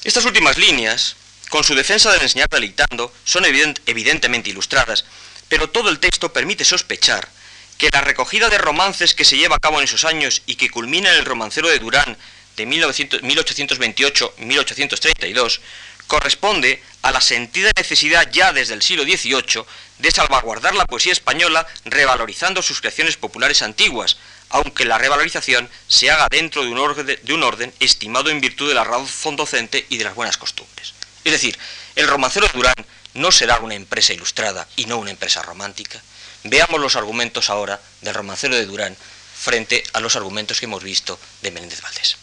[0.04, 1.16] Estas últimas líneas,
[1.48, 5.04] con su defensa del enseñar dictando, son evidentemente ilustradas,
[5.48, 7.28] pero todo el texto permite sospechar
[7.78, 10.70] que la recogida de romances que se lleva a cabo en esos años y que
[10.70, 12.16] culmina en el romancero de Durán
[12.56, 15.60] de 1828-1832
[16.06, 19.64] corresponde a la sentida necesidad ya desde el siglo XVIII
[19.98, 24.16] de salvaguardar la poesía española revalorizando sus creaciones populares antiguas,
[24.50, 28.74] aunque la revalorización se haga dentro de un, de un orden estimado en virtud de
[28.74, 30.94] la razón docente y de las buenas costumbres.
[31.24, 31.58] Es decir,
[31.96, 36.00] el romancero de Durán no será una empresa ilustrada y no una empresa romántica.
[36.44, 38.94] Veamos los argumentos ahora del romancero de Durán
[39.34, 42.16] frente a los argumentos que hemos visto de Menéndez Valdés.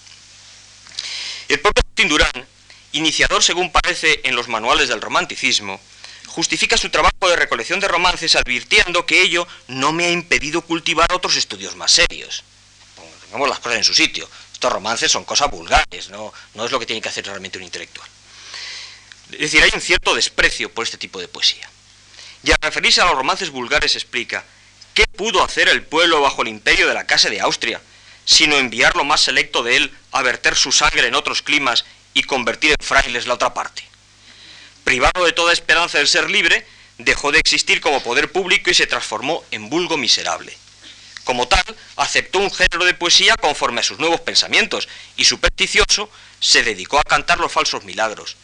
[1.47, 2.47] El propio Agustín Durán,
[2.91, 5.81] iniciador según parece en los manuales del romanticismo,
[6.27, 11.11] justifica su trabajo de recolección de romances advirtiendo que ello no me ha impedido cultivar
[11.13, 12.43] otros estudios más serios.
[13.23, 14.29] Pongamos las cosas en su sitio.
[14.53, 17.63] Estos romances son cosas vulgares, no, no es lo que tiene que hacer realmente un
[17.63, 18.07] intelectual.
[19.31, 21.70] Es decir, hay un cierto desprecio por este tipo de poesía.
[22.43, 24.43] Y al referirse a los romances vulgares explica,
[24.93, 27.81] ¿qué pudo hacer el pueblo bajo el imperio de la Casa de Austria,
[28.25, 32.23] sino enviar lo más selecto de él a verter su sangre en otros climas y
[32.23, 33.83] convertir en frailes la otra parte?
[34.83, 36.65] Privado de toda esperanza del ser libre,
[36.97, 40.57] dejó de existir como poder público y se transformó en vulgo miserable.
[41.23, 41.63] Como tal,
[41.97, 47.03] aceptó un género de poesía conforme a sus nuevos pensamientos y supersticioso se dedicó a
[47.03, 48.35] cantar los falsos milagros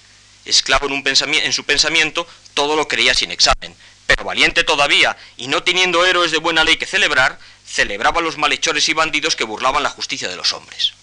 [0.48, 3.76] esclavo en su pensamiento, todo lo creía sin examen,
[4.08, 8.90] pero valiente todavía y no teniendo héroes de buena ley que celebrar, celebraba los malhechores
[8.90, 10.94] y bandidos que burlaban la justicia de los hombres.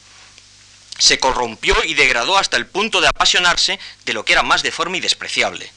[0.98, 4.98] Se corrompió y degradó hasta el punto de apasionarse de lo que era más deforme
[4.98, 5.70] y despreciable.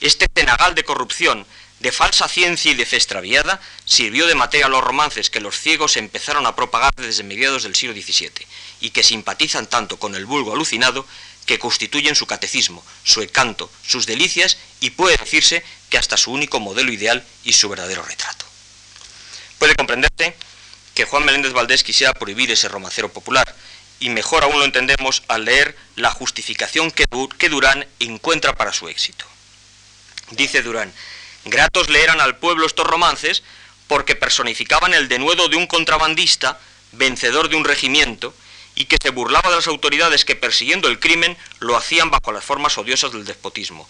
[0.00, 1.46] Este cenagal de corrupción,
[1.78, 5.56] de falsa ciencia y de fe extraviada, sirvió de materia a los romances que los
[5.60, 8.44] ciegos empezaron a propagar desde mediados del siglo XVII
[8.80, 11.06] y que simpatizan tanto con el vulgo alucinado
[11.46, 16.60] que constituyen su catecismo, su encanto, sus delicias y puede decirse que hasta su único
[16.60, 18.46] modelo ideal y su verdadero retrato.
[19.58, 20.34] Puede comprenderse
[20.94, 23.54] que Juan Meléndez Valdés quisiera prohibir ese romancero popular,
[24.00, 27.04] y mejor aún lo entendemos al leer la justificación que,
[27.38, 29.26] que Durán encuentra para su éxito.
[30.30, 30.92] Dice Durán,
[31.44, 33.42] gratos leeran al pueblo estos romances
[33.88, 36.58] porque personificaban el denuedo de un contrabandista,
[36.92, 38.34] vencedor de un regimiento,
[38.74, 42.44] y que se burlaba de las autoridades que persiguiendo el crimen lo hacían bajo las
[42.44, 43.86] formas odiosas del despotismo.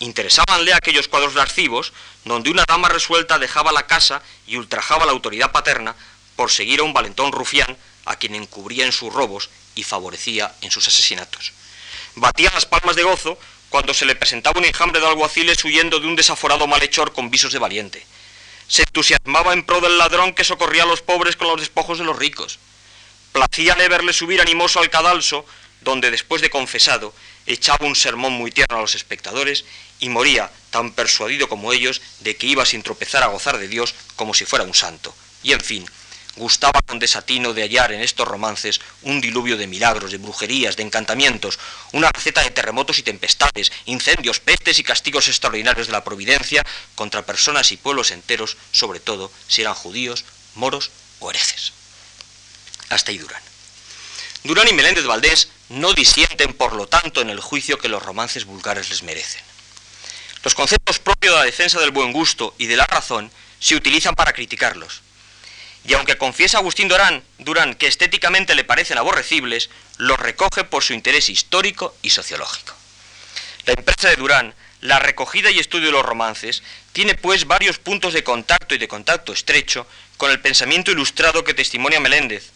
[0.00, 1.92] Interesábanle aquellos cuadros lascivos
[2.24, 5.94] donde una dama resuelta dejaba la casa y ultrajaba la autoridad paterna
[6.36, 10.70] por seguir a un valentón rufián a quien encubría en sus robos y favorecía en
[10.70, 11.52] sus asesinatos.
[12.16, 16.06] Batía las palmas de gozo cuando se le presentaba un enjambre de alguaciles huyendo de
[16.06, 18.06] un desaforado malhechor con visos de valiente.
[18.68, 22.04] Se entusiasmaba en pro del ladrón que socorría a los pobres con los despojos de
[22.04, 22.58] los ricos.
[23.32, 25.44] Placíale verle subir animoso al cadalso,
[25.80, 27.12] donde después de confesado
[27.46, 29.64] echaba un sermón muy tierno a los espectadores
[30.00, 33.94] y moría tan persuadido como ellos de que iba sin tropezar a gozar de Dios
[34.16, 35.14] como si fuera un santo.
[35.42, 35.86] Y en fin,
[36.36, 40.82] gustaba con desatino de hallar en estos romances un diluvio de milagros, de brujerías, de
[40.82, 41.58] encantamientos,
[41.92, 47.26] una receta de terremotos y tempestades, incendios, pestes y castigos extraordinarios de la providencia contra
[47.26, 51.72] personas y pueblos enteros, sobre todo si eran judíos, moros o herejes
[52.94, 53.42] hasta ahí Durán.
[54.44, 58.44] Durán y Meléndez Valdés no disienten, por lo tanto, en el juicio que los romances
[58.44, 59.42] vulgares les merecen.
[60.42, 64.14] Los conceptos propios de la defensa del buen gusto y de la razón se utilizan
[64.14, 65.02] para criticarlos.
[65.86, 70.92] Y aunque confiesa Agustín Durán, Durán que estéticamente le parecen aborrecibles, los recoge por su
[70.92, 72.74] interés histórico y sociológico.
[73.66, 78.12] La empresa de Durán, la recogida y estudio de los romances, tiene pues varios puntos
[78.12, 82.50] de contacto y de contacto estrecho con el pensamiento ilustrado que testimonia Meléndez,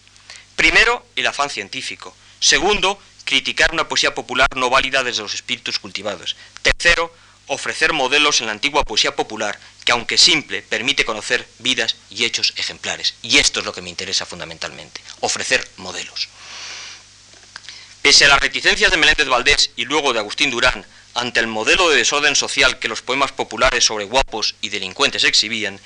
[0.59, 2.17] Primero, el afán científico.
[2.41, 6.37] Segundo, criticar una poesía popular no válida desde los espíritus cultivados.
[6.63, 7.15] Tercero,
[7.47, 12.53] ofrecer modelos en la antigua poesía popular que, aunque simple, permite conocer vidas y hechos
[12.57, 13.15] ejemplares.
[13.23, 16.29] Y esto es lo que me interesa fundamentalmente, ofrecer modelos.
[18.03, 21.89] Pese a las reticencias de Meléndez Valdés y luego de Agustín Durán ante el modelo
[21.91, 25.81] de desorden social que los poemas populares sobre guapos y delincuentes exhibían,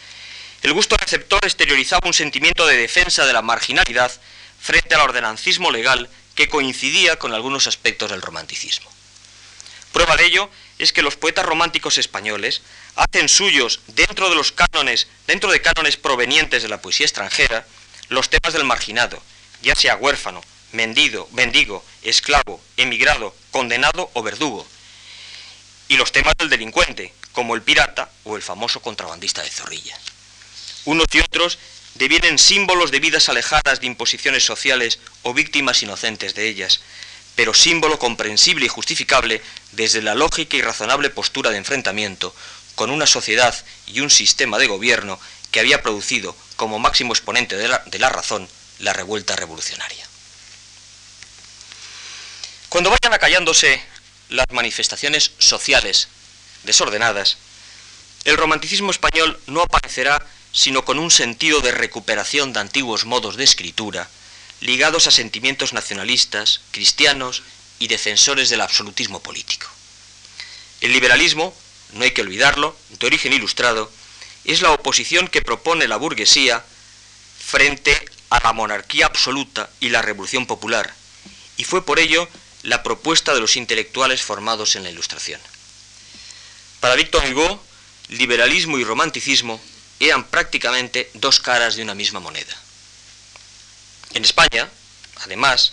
[0.62, 4.12] el gusto receptor exteriorizaba un sentimiento de defensa de la marginalidad
[4.60, 8.90] frente al ordenancismo legal que coincidía con algunos aspectos del romanticismo.
[9.92, 12.62] Prueba de ello es que los poetas románticos españoles
[12.96, 17.66] hacen suyos dentro de los cánones, dentro de cánones provenientes de la poesía extranjera,
[18.08, 19.22] los temas del marginado,
[19.62, 20.42] ya sea huérfano,
[20.72, 24.66] mendido, mendigo, esclavo, emigrado, condenado o verdugo,
[25.88, 29.98] y los temas del delincuente, como el pirata o el famoso contrabandista de Zorrilla.
[30.84, 31.58] Unos y otros
[31.94, 36.80] devienen símbolos de vidas alejadas de imposiciones sociales o víctimas inocentes de ellas,
[37.36, 42.34] pero símbolo comprensible y justificable desde la lógica y razonable postura de enfrentamiento
[42.74, 43.54] con una sociedad
[43.86, 45.18] y un sistema de gobierno
[45.50, 50.06] que había producido como máximo exponente de la, razón la revuelta revolucionaria.
[52.68, 53.82] Cuando vayan acallándose
[54.30, 56.08] las manifestaciones sociales
[56.64, 57.36] desordenadas,
[58.24, 63.44] el romanticismo español no aparecerá sino con un sentido de recuperación de antiguos modos de
[63.44, 64.08] escritura,
[64.60, 67.42] ligados a sentimientos nacionalistas, cristianos
[67.78, 69.66] y defensores del absolutismo político.
[70.80, 71.54] El liberalismo,
[71.92, 73.90] no hay que olvidarlo, de origen ilustrado,
[74.44, 76.64] es la oposición que propone la burguesía
[77.38, 80.94] frente a la monarquía absoluta y la revolución popular,
[81.56, 82.28] y fue por ello
[82.62, 85.40] la propuesta de los intelectuales formados en la Ilustración.
[86.80, 87.62] Para Victor Hugo,
[88.08, 89.60] liberalismo y romanticismo
[90.08, 92.56] eran prácticamente dos caras de una misma moneda.
[94.14, 94.68] En España,
[95.24, 95.72] además,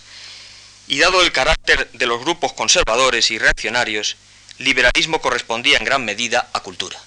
[0.88, 4.18] y dado el carácter de los grupos conservadores y reaccionarios,
[4.60, 7.00] liberalismo correspondía en gran medida a cultura.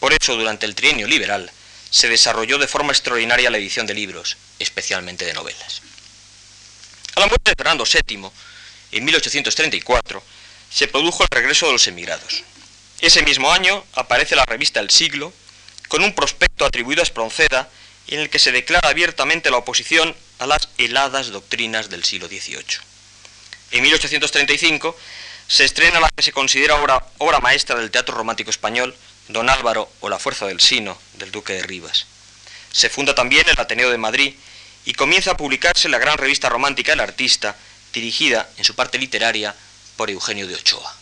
[0.00, 1.50] Por eso, durante el trienio liberal,
[1.90, 5.82] se desarrolló de forma extraordinaria la edición de libros, especialmente de novelas.
[7.14, 8.30] A la muerte de Fernando VII,
[8.92, 10.22] en 1834,
[10.70, 12.42] se produjo el regreso de los emigrados.
[13.00, 15.32] Ese mismo año aparece la revista El Siglo,
[15.92, 17.68] con un prospecto atribuido a Espronceda,
[18.08, 22.64] en el que se declara abiertamente la oposición a las heladas doctrinas del siglo XVIII.
[23.72, 24.96] En 1835
[25.48, 28.96] se estrena la que se considera obra, obra maestra del teatro romántico español,
[29.28, 32.06] Don Álvaro o La Fuerza del Sino, del Duque de Rivas.
[32.72, 34.34] Se funda también el Ateneo de Madrid
[34.86, 37.54] y comienza a publicarse la gran revista romántica El Artista,
[37.92, 39.54] dirigida, en su parte literaria,
[39.98, 40.96] por Eugenio de Ochoa.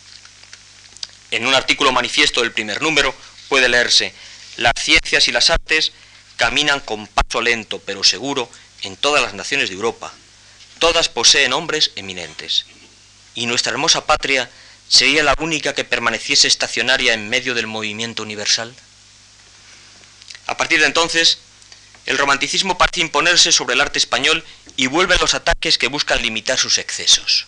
[1.30, 3.14] En un artículo manifiesto del primer número
[3.48, 4.12] puede leerse,
[4.60, 5.92] las ciencias y las artes
[6.36, 8.48] caminan con paso lento pero seguro
[8.82, 10.12] en todas las naciones de Europa.
[10.78, 12.66] Todas poseen hombres eminentes.
[13.34, 14.50] Y nuestra hermosa patria
[14.86, 18.74] sería la única que permaneciese estacionaria en medio del movimiento universal.
[20.46, 21.38] A partir de entonces,
[22.04, 24.44] el romanticismo parece imponerse sobre el arte español
[24.76, 27.46] y vuelven los ataques que buscan limitar sus excesos.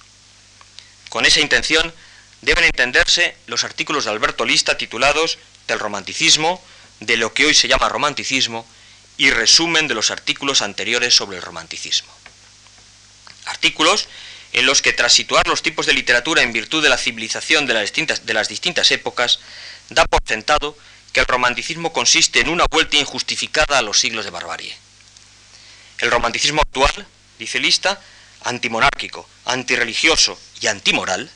[1.11, 1.93] Con esa intención
[2.41, 5.39] deben entenderse los artículos de Alberto Lista titulados
[5.69, 6.63] Del romanticismo,
[7.07, 8.67] de lo que hoy se llama romanticismo,
[9.17, 12.13] y resumen de los artículos anteriores sobre el romanticismo.
[13.47, 14.09] Artículos
[14.53, 17.75] en los que tras situar los tipos de literatura en virtud de la civilización de
[17.75, 19.41] las distintas, de las distintas épocas,
[19.91, 20.77] da por sentado
[21.13, 24.77] que el romanticismo consiste en una vuelta injustificada a los siglos de barbarie.
[25.99, 27.07] El romanticismo actual,
[27.39, 28.01] dice Lista,
[28.45, 31.31] antimonárquico, antirreligioso y antimoral,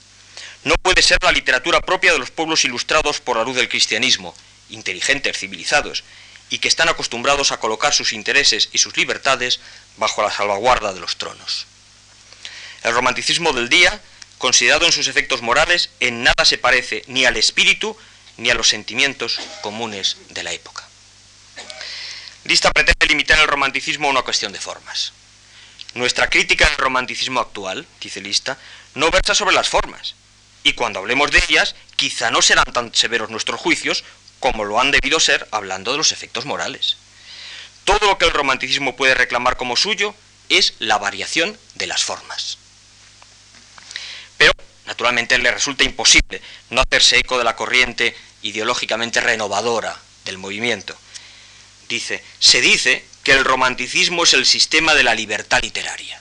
[0.64, 4.34] no puede ser la literatura propia de los pueblos ilustrados por la luz del cristianismo,
[4.70, 6.04] inteligentes, civilizados,
[6.50, 9.60] y que están acostumbrados a colocar sus intereses y sus libertades
[9.96, 11.66] bajo la salvaguarda de los tronos.
[12.82, 14.00] El romanticismo del día,
[14.38, 17.96] considerado en sus efectos morales, en nada se parece ni al espíritu
[18.36, 20.86] ni a los sentimientos comunes de la época.
[22.44, 25.12] Lista pretende limitar el romanticismo a una cuestión de formas.
[25.94, 28.58] Nuestra crítica del romanticismo actual, dice Lista,
[28.94, 30.14] no versa sobre las formas,
[30.62, 34.04] y cuando hablemos de ellas, quizá no serán tan severos nuestros juicios
[34.52, 36.98] como lo han debido ser hablando de los efectos morales.
[37.84, 40.14] Todo lo que el romanticismo puede reclamar como suyo
[40.48, 42.56] es la variación de las formas.
[44.38, 44.52] Pero,
[44.84, 46.40] naturalmente, le resulta imposible
[46.70, 50.96] no hacerse eco de la corriente ideológicamente renovadora del movimiento.
[51.88, 56.20] Dice, se dice que el romanticismo es el sistema de la libertad literaria.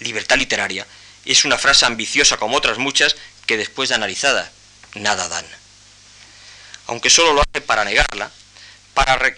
[0.00, 0.86] Libertad literaria
[1.24, 3.16] es una frase ambiciosa como otras muchas
[3.46, 4.52] que después de analizada
[4.94, 5.61] nada dan
[6.92, 8.30] aunque solo lo hace para negarla,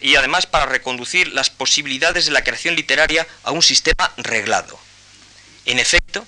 [0.00, 4.76] y además para reconducir las posibilidades de la creación literaria a un sistema reglado.
[5.64, 6.26] En efecto,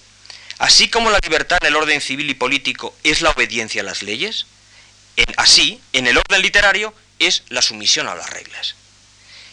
[0.58, 4.04] así como la libertad en el orden civil y político es la obediencia a las
[4.04, 4.46] leyes,
[5.36, 8.76] así, en el orden literario, es la sumisión a las reglas.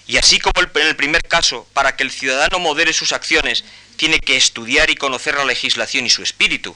[0.05, 3.63] Y así como en el primer caso, para que el ciudadano modere sus acciones,
[3.97, 6.75] tiene que estudiar y conocer la legislación y su espíritu,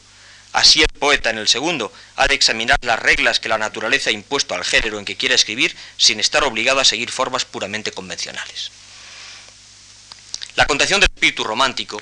[0.58, 4.14] Así el poeta en el segundo ha de examinar las reglas que la naturaleza ha
[4.14, 8.72] impuesto al género en que quiere escribir sin estar obligado a seguir formas puramente convencionales.
[10.55, 12.01] La contación del espíritu romántico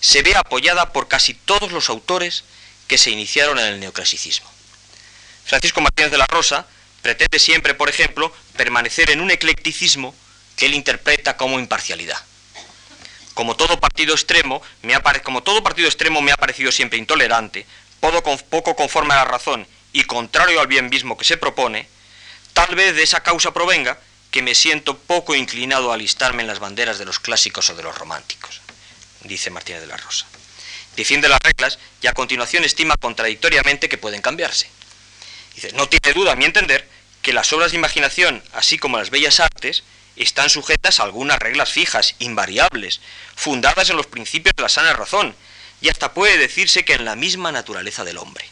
[0.00, 2.44] se ve apoyada por casi todos los autores
[2.86, 4.48] que se iniciaron en el neoclasicismo.
[5.44, 6.68] Francisco Martínez de la Rosa
[7.02, 10.14] pretende siempre, por ejemplo, permanecer en un eclecticismo
[10.54, 12.22] que él interpreta como imparcialidad.
[13.34, 15.00] Como todo partido extremo me ha
[16.36, 17.64] parecido siempre intolerante,
[18.00, 21.88] poco conforme a la razón y contrario al bien mismo que se propone,
[22.52, 23.98] tal vez de esa causa provenga
[24.30, 27.82] que me siento poco inclinado a alistarme en las banderas de los clásicos o de
[27.82, 28.60] los románticos,
[29.22, 30.26] dice Martínez de la Rosa.
[30.96, 34.68] Defiende las reglas y a continuación estima contradictoriamente que pueden cambiarse.
[35.54, 36.88] Dice, no tiene duda, a mi entender,
[37.22, 39.82] que las obras de imaginación, así como las bellas artes,
[40.16, 43.00] están sujetas a algunas reglas fijas, invariables,
[43.34, 45.34] fundadas en los principios de la sana razón,
[45.80, 48.44] y hasta puede decirse que en la misma naturaleza del hombre.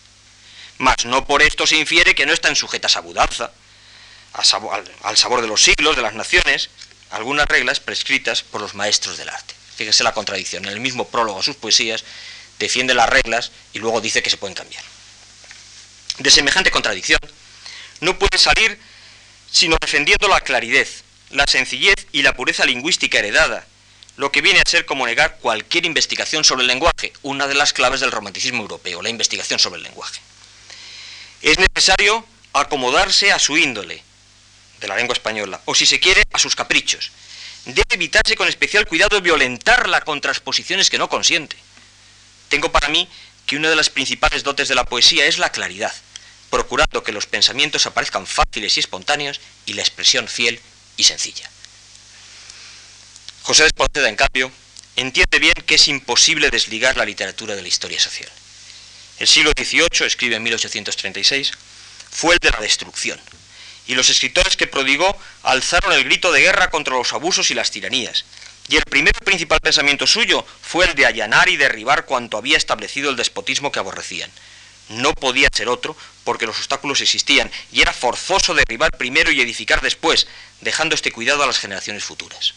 [0.78, 3.52] Mas no por esto se infiere que no están sujetas a mudanza,
[4.32, 6.70] al, sabor de los siglos, de las naciones,
[7.10, 9.54] algunas reglas prescritas por los maestros del arte.
[9.76, 12.04] Fíjese la contradicción, en el mismo prólogo a sus poesías
[12.58, 14.82] defiende las reglas y luego dice que se pueden cambiar.
[16.18, 17.20] De semejante contradicción,
[18.00, 18.78] no puede salir
[19.50, 20.86] sino defendiendo la claridad,
[21.30, 23.66] la sencillez y la pureza lingüística heredada,
[24.18, 27.72] lo que viene a ser como negar cualquier investigación sobre el lenguaje, una de las
[27.72, 30.20] claves del romanticismo europeo, la investigación sobre el lenguaje.
[31.40, 34.02] Es necesario acomodarse a su índole
[34.80, 37.12] de la lengua española, o si se quiere, a sus caprichos.
[37.64, 41.56] Debe evitarse con especial cuidado violentarla con transposiciones que no consiente.
[42.48, 43.08] Tengo para mí
[43.46, 45.94] que una de las principales dotes de la poesía es la claridad,
[46.50, 50.60] procurando que los pensamientos aparezcan fáciles y espontáneos y la expresión fiel
[50.96, 51.48] y sencilla.
[53.48, 54.52] José de Espronceda, en cambio,
[54.94, 58.28] entiende bien que es imposible desligar la literatura de la historia social.
[59.18, 61.52] El siglo XVIII, escribe en 1836,
[62.10, 63.18] fue el de la destrucción,
[63.86, 67.70] y los escritores que prodigó alzaron el grito de guerra contra los abusos y las
[67.70, 68.26] tiranías,
[68.68, 73.08] y el primer principal pensamiento suyo fue el de allanar y derribar cuanto había establecido
[73.08, 74.30] el despotismo que aborrecían.
[74.90, 79.80] No podía ser otro, porque los obstáculos existían, y era forzoso derribar primero y edificar
[79.80, 80.26] después,
[80.60, 82.52] dejando este cuidado a las generaciones futuras.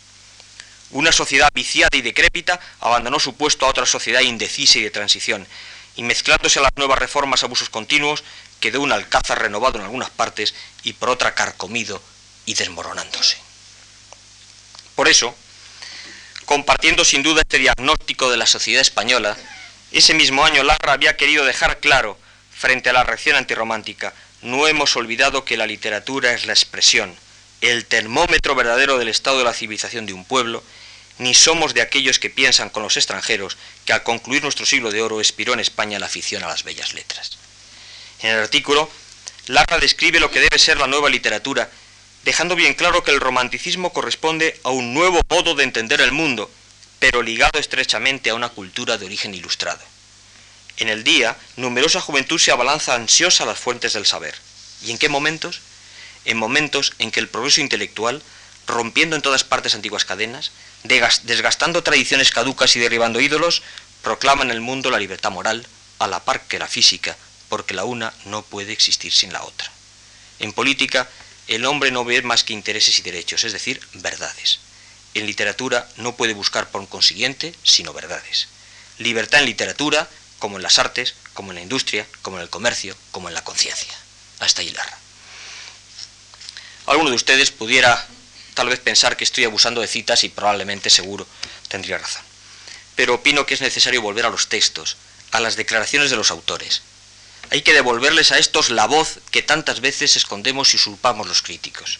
[0.91, 5.47] Una sociedad viciada y decrépita abandonó su puesto a otra sociedad indecisa y de transición,
[5.95, 8.23] y mezclándose a las nuevas reformas abusos continuos,
[8.59, 12.01] quedó un alcázar renovado en algunas partes y por otra carcomido
[12.45, 13.37] y desmoronándose.
[14.95, 15.35] Por eso,
[16.45, 19.37] compartiendo sin duda este diagnóstico de la sociedad española,
[19.91, 22.17] ese mismo año Larra había querido dejar claro,
[22.55, 27.15] frente a la reacción antirromántica, no hemos olvidado que la literatura es la expresión,
[27.61, 30.63] el termómetro verdadero del estado de la civilización de un pueblo,
[31.21, 33.55] ni somos de aquellos que piensan con los extranjeros
[33.85, 36.95] que al concluir nuestro siglo de oro expiró en España la afición a las bellas
[36.95, 37.37] letras.
[38.23, 38.89] En el artículo,
[39.45, 41.69] Larra describe lo que debe ser la nueva literatura,
[42.23, 46.49] dejando bien claro que el romanticismo corresponde a un nuevo modo de entender el mundo,
[46.97, 49.83] pero ligado estrechamente a una cultura de origen ilustrado.
[50.77, 54.33] En el día, numerosa juventud se abalanza ansiosa a las fuentes del saber.
[54.81, 55.61] ¿Y en qué momentos?
[56.25, 58.23] En momentos en que el progreso intelectual,
[58.71, 60.51] rompiendo en todas partes antiguas cadenas,
[60.83, 63.61] desgastando tradiciones caducas y derribando ídolos,
[64.01, 65.67] proclama en el mundo la libertad moral,
[65.99, 67.15] a la par que la física,
[67.49, 69.69] porque la una no puede existir sin la otra.
[70.39, 71.07] En política,
[71.47, 74.59] el hombre no ve más que intereses y derechos, es decir, verdades.
[75.13, 78.47] En literatura no puede buscar por consiguiente sino verdades.
[78.97, 80.07] Libertad en literatura,
[80.39, 83.43] como en las artes, como en la industria, como en el comercio, como en la
[83.43, 83.93] conciencia.
[84.39, 84.87] Hasta hilar.
[86.87, 88.07] Alguno de ustedes pudiera
[88.53, 91.27] tal vez pensar que estoy abusando de citas y probablemente seguro
[91.67, 92.23] tendría razón.
[92.95, 94.97] Pero opino que es necesario volver a los textos,
[95.31, 96.81] a las declaraciones de los autores.
[97.49, 101.99] Hay que devolverles a estos la voz que tantas veces escondemos y usurpamos los críticos.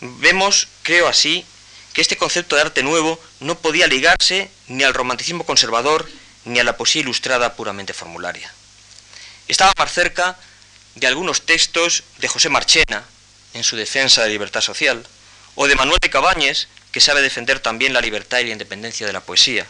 [0.00, 1.44] Vemos, creo así,
[1.92, 6.08] que este concepto de arte nuevo no podía ligarse ni al romanticismo conservador
[6.44, 8.52] ni a la poesía ilustrada puramente formularia.
[9.48, 10.36] Estaba más cerca
[10.94, 13.04] de algunos textos de José Marchena
[13.54, 15.06] en su defensa de libertad social,
[15.56, 19.12] o de Manuel de Cabañes, que sabe defender también la libertad y la independencia de
[19.12, 19.66] la poesía.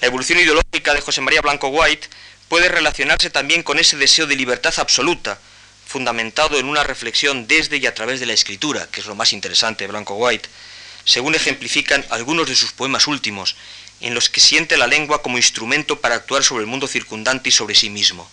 [0.00, 2.08] La evolución ideológica de José María Blanco White
[2.48, 5.38] puede relacionarse también con ese deseo de libertad absoluta,
[5.86, 9.32] fundamentado en una reflexión desde y a través de la escritura, que es lo más
[9.32, 10.48] interesante de Blanco White,
[11.04, 13.56] según ejemplifican algunos de sus poemas últimos,
[14.00, 17.52] en los que siente la lengua como instrumento para actuar sobre el mundo circundante y
[17.52, 18.30] sobre sí mismo.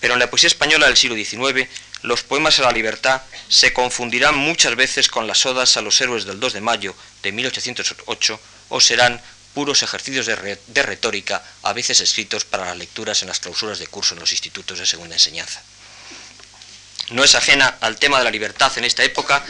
[0.00, 1.68] Pero en la poesía española del siglo XIX,
[2.02, 6.24] los poemas a la libertad se confundirán muchas veces con las odas a los héroes
[6.24, 8.40] del 2 de mayo de 1808
[8.70, 9.20] o serán
[9.54, 13.88] puros ejercicios de, de retórica, a veces escritos para las lecturas en las clausuras de
[13.88, 15.62] curso en los institutos de segunda enseñanza.
[17.10, 19.44] No es ajena al tema de la libertad en esta época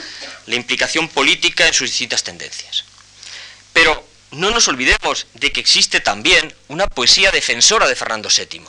[0.46, 2.84] la implicación política en sus distintas tendencias.
[3.72, 8.62] Pero no nos olvidemos de que existe también una poesía defensora de Fernando VII.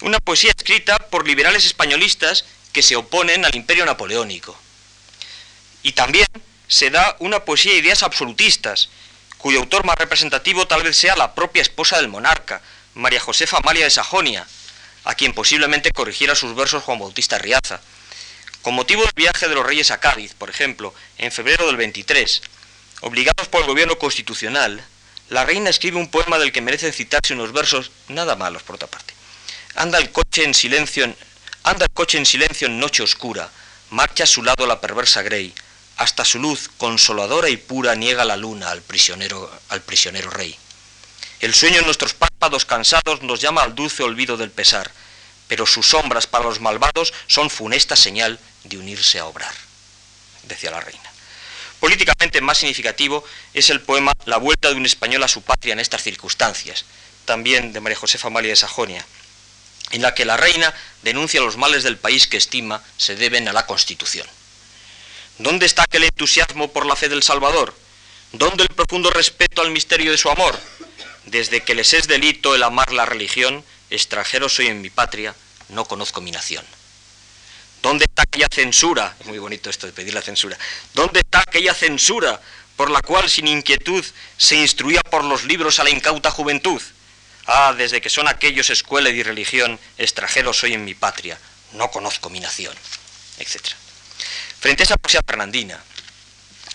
[0.00, 2.44] Una poesía escrita por liberales españolistas
[2.78, 4.56] que se oponen al imperio napoleónico.
[5.82, 6.28] Y también
[6.68, 8.88] se da una poesía de ideas absolutistas,
[9.36, 12.62] cuyo autor más representativo tal vez sea la propia esposa del monarca,
[12.94, 14.46] María Josefa Amalia de Sajonia,
[15.02, 17.80] a quien posiblemente corrigiera sus versos Juan Bautista Riaza.
[18.62, 22.42] Con motivo del viaje de los reyes a Cádiz, por ejemplo, en febrero del 23,
[23.00, 24.86] obligados por el gobierno constitucional,
[25.30, 28.86] la reina escribe un poema del que merecen citarse unos versos nada malos, por otra
[28.86, 29.14] parte.
[29.74, 31.12] Anda el coche en silencio,
[31.70, 33.50] anda el coche en silencio en noche oscura,
[33.90, 35.54] marcha a su lado la perversa Grey,
[35.96, 40.56] hasta su luz consoladora y pura niega la luna al prisionero, al prisionero rey.
[41.40, 44.90] El sueño en nuestros párpados cansados nos llama al dulce olvido del pesar,
[45.46, 49.54] pero sus sombras para los malvados son funesta señal de unirse a obrar,
[50.44, 51.12] decía la reina.
[51.80, 55.80] Políticamente más significativo es el poema La vuelta de un español a su patria en
[55.80, 56.84] estas circunstancias,
[57.24, 59.04] también de María Josefa Amalia de Sajonia.
[59.90, 63.52] En la que la reina denuncia los males del país que estima se deben a
[63.52, 64.26] la Constitución.
[65.38, 67.74] ¿Dónde está aquel entusiasmo por la fe del Salvador?
[68.32, 70.58] ¿Dónde el profundo respeto al misterio de su amor?
[71.26, 75.34] Desde que les es delito el amar la religión, extranjero soy en mi patria,
[75.68, 76.64] no conozco mi nación.
[77.82, 79.16] ¿Dónde está aquella censura?
[79.20, 80.58] Es muy bonito esto de pedir la censura.
[80.94, 82.40] ¿Dónde está aquella censura
[82.76, 84.04] por la cual sin inquietud
[84.36, 86.82] se instruía por los libros a la incauta juventud?
[87.50, 91.38] Ah, desde que son aquellos escuela y religión, extranjero soy en mi patria,
[91.72, 92.76] no conozco mi nación,
[93.38, 93.68] etc.
[94.60, 95.82] Frente a esa poesía fernandina,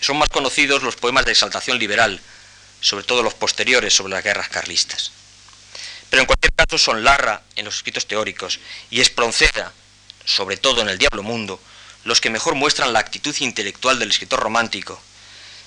[0.00, 2.20] son más conocidos los poemas de exaltación liberal,
[2.80, 5.12] sobre todo los posteriores sobre las guerras carlistas.
[6.10, 8.58] Pero en cualquier caso son Larra en los escritos teóricos
[8.90, 9.72] y Espronceda,
[10.24, 11.60] sobre todo en El Diablo Mundo,
[12.02, 15.00] los que mejor muestran la actitud intelectual del escritor romántico.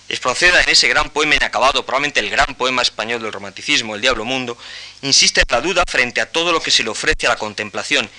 [0.09, 4.23] Espronceda en ese gran poema inacabado, probablemente el gran poema español del romanticismo, El Diablo
[4.23, 4.57] Mundo,
[5.01, 8.09] insiste en la duda frente a todo lo que se le ofrece a la contemplación,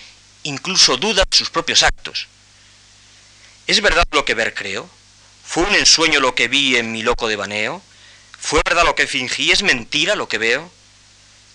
[0.42, 2.26] incluso duda de sus propios actos.
[3.66, 4.88] ¿Es verdad lo que ver creo?
[5.44, 7.82] ¿Fue un ensueño lo que vi en mi loco devaneo?
[8.38, 9.50] ¿Fue verdad lo que fingí?
[9.50, 10.70] ¿Es mentira lo que veo?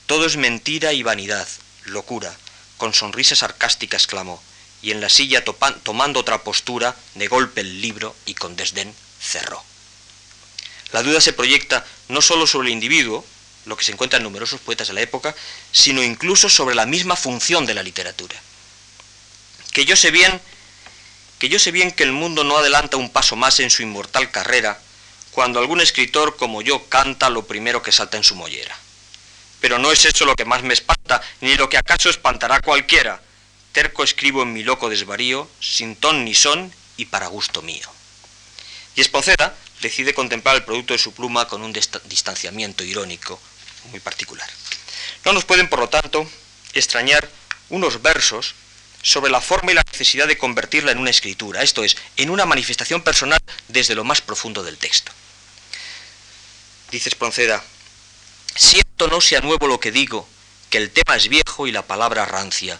[0.08, 1.48] Todo es mentira y vanidad,
[1.86, 2.36] locura,
[2.78, 4.42] con sonrisa sarcástica exclamó
[4.82, 5.44] y en la silla
[5.84, 9.64] tomando otra postura, de golpe el libro y con desdén cerró.
[10.94, 13.26] La duda se proyecta no sólo sobre el individuo,
[13.66, 15.36] lo que se encuentra en numerosos poetas de la época,
[15.72, 18.36] sino incluso sobre la misma función de la literatura.
[19.74, 20.40] Que yo sé bien
[21.40, 24.80] que yo bien que el mundo no adelanta un paso más en su inmortal carrera
[25.32, 28.78] cuando algún escritor como yo canta lo primero que salta en su mollera.
[29.60, 33.22] Pero no es eso lo que más me espanta, ni lo que acaso espantará cualquiera,
[33.74, 37.90] terco escribo en mi loco desvarío, sin ton ni son y para gusto mío.
[38.96, 39.54] Y Esponceda
[39.84, 43.40] decide contemplar el producto de su pluma con un distanciamiento irónico
[43.92, 44.50] muy particular.
[45.26, 46.28] No nos pueden, por lo tanto,
[46.74, 47.30] extrañar
[47.70, 48.56] unos versos
[49.04, 52.46] sobre la forma y la necesidad de convertirla en una escritura, esto es, en una
[52.46, 55.12] manifestación personal desde lo más profundo del texto.
[56.90, 57.64] Dice Espronceda,
[58.56, 60.28] siento no sea nuevo lo que digo,
[60.70, 62.80] que el tema es viejo y la palabra rancia,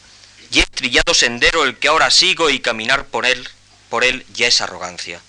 [0.52, 3.48] y es trillado sendero el que ahora sigo y caminar por él,
[3.90, 5.22] por él ya es arrogancia.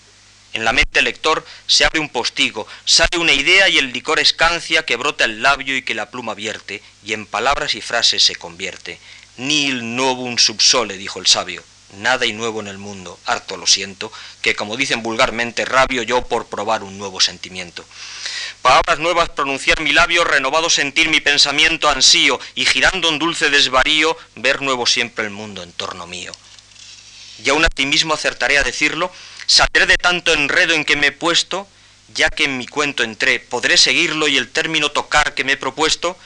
[0.55, 4.21] En la mente del lector se abre un postigo, sale una idea y el licor
[4.21, 8.23] escancia que brota el labio y que la pluma vierte, y en palabras y frases
[8.23, 8.97] se convierte.
[9.35, 11.61] Nil novum subsole, dijo el sabio.
[11.97, 16.25] Nada y nuevo en el mundo, harto lo siento, que como dicen vulgarmente, rabio yo
[16.25, 17.83] por probar un nuevo sentimiento.
[18.61, 24.17] Palabras nuevas pronunciar mi labio, renovado sentir mi pensamiento ansío, y girando un dulce desvarío,
[24.35, 26.31] ver nuevo siempre el mundo en torno mío.
[27.43, 29.11] Y aún a ti mismo acertaré a decirlo,
[29.47, 31.67] saldré de tanto enredo en que me he puesto,
[32.13, 35.57] ya que en mi cuento entré, podré seguirlo y el término tocar que me he
[35.57, 36.17] propuesto,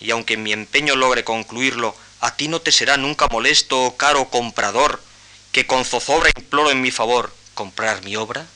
[0.00, 3.96] y aunque en mi empeño logre concluirlo, a ti no te será nunca molesto, oh
[3.96, 5.02] caro comprador,
[5.52, 8.46] que con zozobra imploro en mi favor comprar mi obra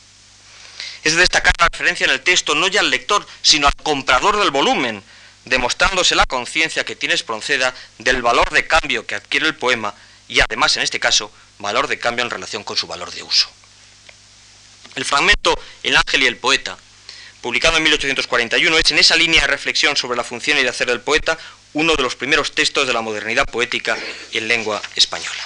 [1.04, 4.50] es destacar la referencia en el texto no ya al lector, sino al comprador del
[4.50, 5.02] volumen,
[5.44, 9.94] demostrándose la conciencia que tiene Espronceda del valor de cambio que adquiere el poema
[10.28, 13.48] y además en este caso valor de cambio en relación con su valor de uso.
[14.97, 16.76] El fragmento El ángel y el poeta,
[17.41, 20.88] publicado en 1841, es en esa línea de reflexión sobre la función y el hacer
[20.88, 21.38] del poeta
[21.72, 23.97] uno de los primeros textos de la modernidad poética
[24.32, 25.43] en lengua española.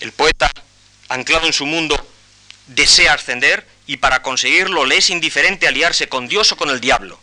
[0.00, 0.50] El poeta,
[1.08, 1.96] anclado en su mundo,
[2.66, 7.20] desea ascender, y para conseguirlo le es indiferente aliarse con Dios o con el diablo,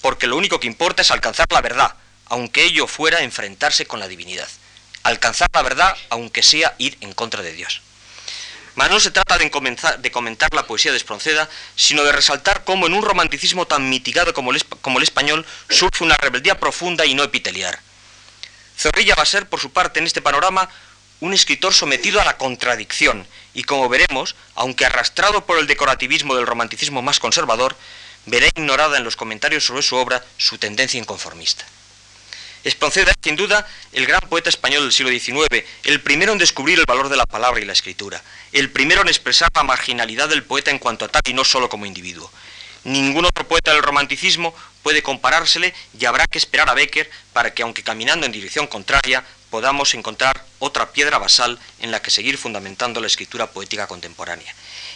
[0.00, 1.94] porque lo único que importa es alcanzar la verdad,
[2.26, 4.48] aunque ello fuera enfrentarse con la divinidad.
[5.02, 7.82] Alcanzar la verdad, aunque sea ir en contra de Dios.
[8.76, 12.92] Mas no se trata de, comentar la poesía de Espronceda, sino de resaltar cómo en
[12.92, 17.24] un romanticismo tan mitigado como el, como el español surge una rebeldía profunda y no
[17.24, 17.80] epiteliar.
[18.78, 20.68] Zorrilla va a ser, por su parte, en este panorama,
[21.20, 26.46] un escritor sometido a la contradicción y como veremos, aunque arrastrado por el decorativismo del
[26.46, 27.74] romanticismo más conservador,
[28.26, 31.64] verá ignorada en los comentarios sobre su obra su tendencia inconformista.
[32.66, 36.80] Espronceda es sin duda el gran poeta español del siglo XIX, el primero en descubrir
[36.80, 38.20] el valor de la palabra y la escritura,
[38.52, 41.68] el primero en expresar la marginalidad del poeta en cuanto a tal y no solo
[41.68, 42.28] como individuo.
[42.82, 44.52] Ningún otro poeta del romanticismo
[44.82, 49.24] puede comparársele y habrá que esperar a Becker para que, aunque caminando en dirección contraria,
[49.48, 54.52] podamos encontrar otra piedra basal en la que seguir fundamentando la escritura poética contemporánea.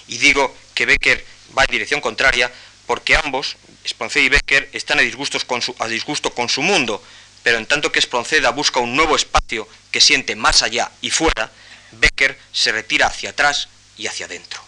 [0.08, 1.24] Y digo que Becker
[1.56, 2.50] va en dirección contraria
[2.88, 7.00] porque ambos, Espronceda y Becker, están a, disgusto con su mundo,
[7.42, 11.50] pero en tanto que Espronceda busca un nuevo espacio que siente más allá y fuera,
[11.92, 14.60] Becker se retira hacia atrás y hacia adentro.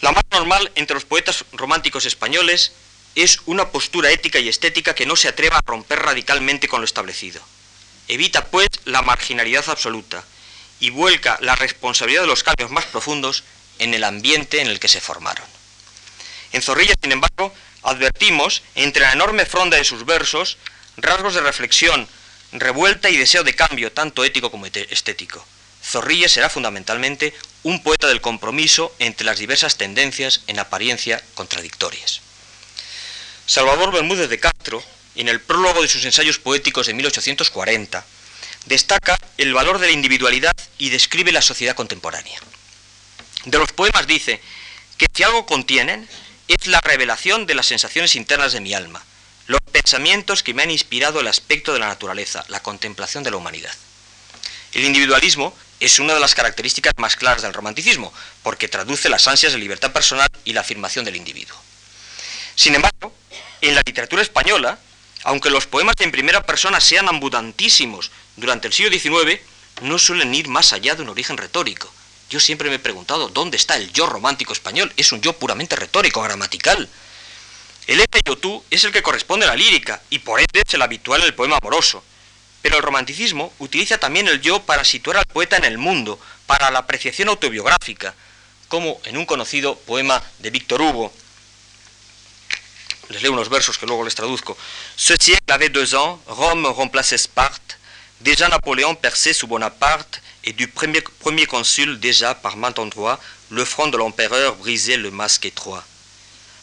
[0.00, 2.72] La más normal entre los poetas románticos españoles
[3.14, 6.84] es una postura ética y estética que no se atreva a romper radicalmente con lo
[6.84, 7.42] establecido.
[8.08, 10.24] evita pues la marginalidad absoluta
[10.80, 13.44] y vuelca la responsabilidad de los cambios más profundos
[13.78, 15.46] en el ambiente en el que se formaron.
[16.52, 20.58] En Zorrilla, sin embargo, advertimos, entre la enorme fronda de sus versos,
[20.96, 22.08] rasgos de reflexión,
[22.52, 25.44] revuelta y deseo de cambio, tanto ético como estético.
[25.82, 32.20] Zorrilla será fundamentalmente un poeta del compromiso entre las diversas tendencias en apariencia contradictorias.
[33.46, 34.82] Salvador Bermúdez de Castro,
[35.16, 38.04] en el prólogo de sus ensayos poéticos de 1840,
[38.66, 42.38] destaca el valor de la individualidad y describe la sociedad contemporánea.
[43.44, 44.40] De los poemas dice
[44.98, 46.08] que si algo contienen
[46.54, 49.04] es la revelación de las sensaciones internas de mi alma,
[49.46, 53.36] los pensamientos que me han inspirado el aspecto de la naturaleza, la contemplación de la
[53.36, 53.74] humanidad.
[54.72, 59.52] El individualismo es una de las características más claras del romanticismo, porque traduce las ansias
[59.52, 61.56] de libertad personal y la afirmación del individuo.
[62.54, 63.14] Sin embargo,
[63.60, 64.78] en la literatura española,
[65.24, 69.40] aunque los poemas en primera persona sean abundantísimos durante el siglo XIX,
[69.82, 71.92] no suelen ir más allá de un origen retórico.
[72.30, 74.92] Yo siempre me he preguntado, ¿dónde está el yo romántico español?
[74.96, 76.88] Es un yo puramente retórico, gramatical.
[77.88, 80.72] El este yo tú es el que corresponde a la lírica y por ende es
[80.74, 82.04] el habitual en el poema amoroso.
[82.62, 86.70] Pero el romanticismo utiliza también el yo para situar al poeta en el mundo, para
[86.70, 88.14] la apreciación autobiográfica,
[88.68, 91.12] como en un conocido poema de Víctor Hugo.
[93.08, 94.56] Les leo unos versos que luego les traduzco.
[94.94, 97.76] Ce siècle avait deux ans, Rome remplaçait Sparte,
[98.20, 103.20] déjà Napoléon perçait sous Bonaparte, et du premier, premier consul déjà par maint endroit,
[103.50, 105.84] le front de l'empereur brisait le masque étroit.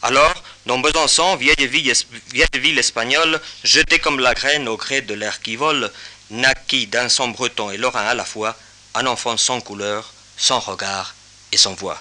[0.02, 5.56] Alors, dans Besançon, vieille ville, espagnole, jetée comme la graine au gré de l'air qui
[5.56, 5.90] vole,
[6.30, 8.56] naquit d'un son breton et lorrain à la fois,
[8.94, 11.14] un enfant sans couleur, sans regard
[11.52, 12.00] et sans voix.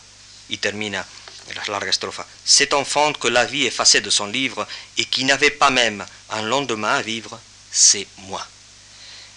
[0.50, 1.06] Y termina
[1.68, 1.80] la.
[2.46, 4.68] Cet enfant que la vie effaçait de son livre
[4.98, 7.40] et qui n'avait pas même un lendemain à vivre,
[7.72, 8.46] c'est moi.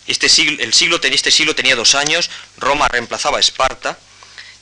[0.06, 3.98] Este siglo, el siglo, este siglo tenía dos años, Roma reemplazaba a Esparta,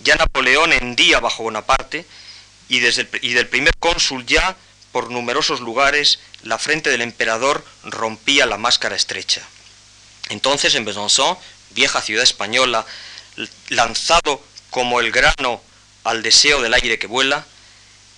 [0.01, 2.07] ya Napoleón hendía bajo Bonaparte,
[2.68, 4.57] y, desde y del primer cónsul ya,
[4.93, 9.43] por numerosos lugares, la frente del emperador rompía la máscara estrecha.
[10.28, 11.39] Entonces en Besançon,
[11.70, 12.86] vieja ciudad española,
[13.68, 15.62] lanzado como el grano
[16.05, 17.47] al deseo del aire que vuela,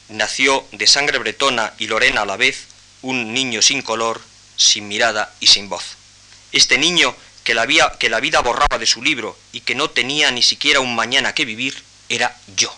[0.09, 2.66] nació de sangre bretona y lorena a la vez
[3.03, 4.21] un niño sin color,
[4.57, 5.99] sin mirada y sin voz.
[6.53, 7.66] Este niño que la,
[8.20, 11.82] vida borraba de su libro y que no tenía ni siquiera un mañana que vivir,
[12.09, 12.74] era yo.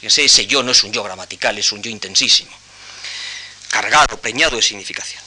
[0.00, 2.50] Ese yo no es un yo gramatical, es un yo intensísimo,
[3.68, 5.22] cargado, preñado de significación.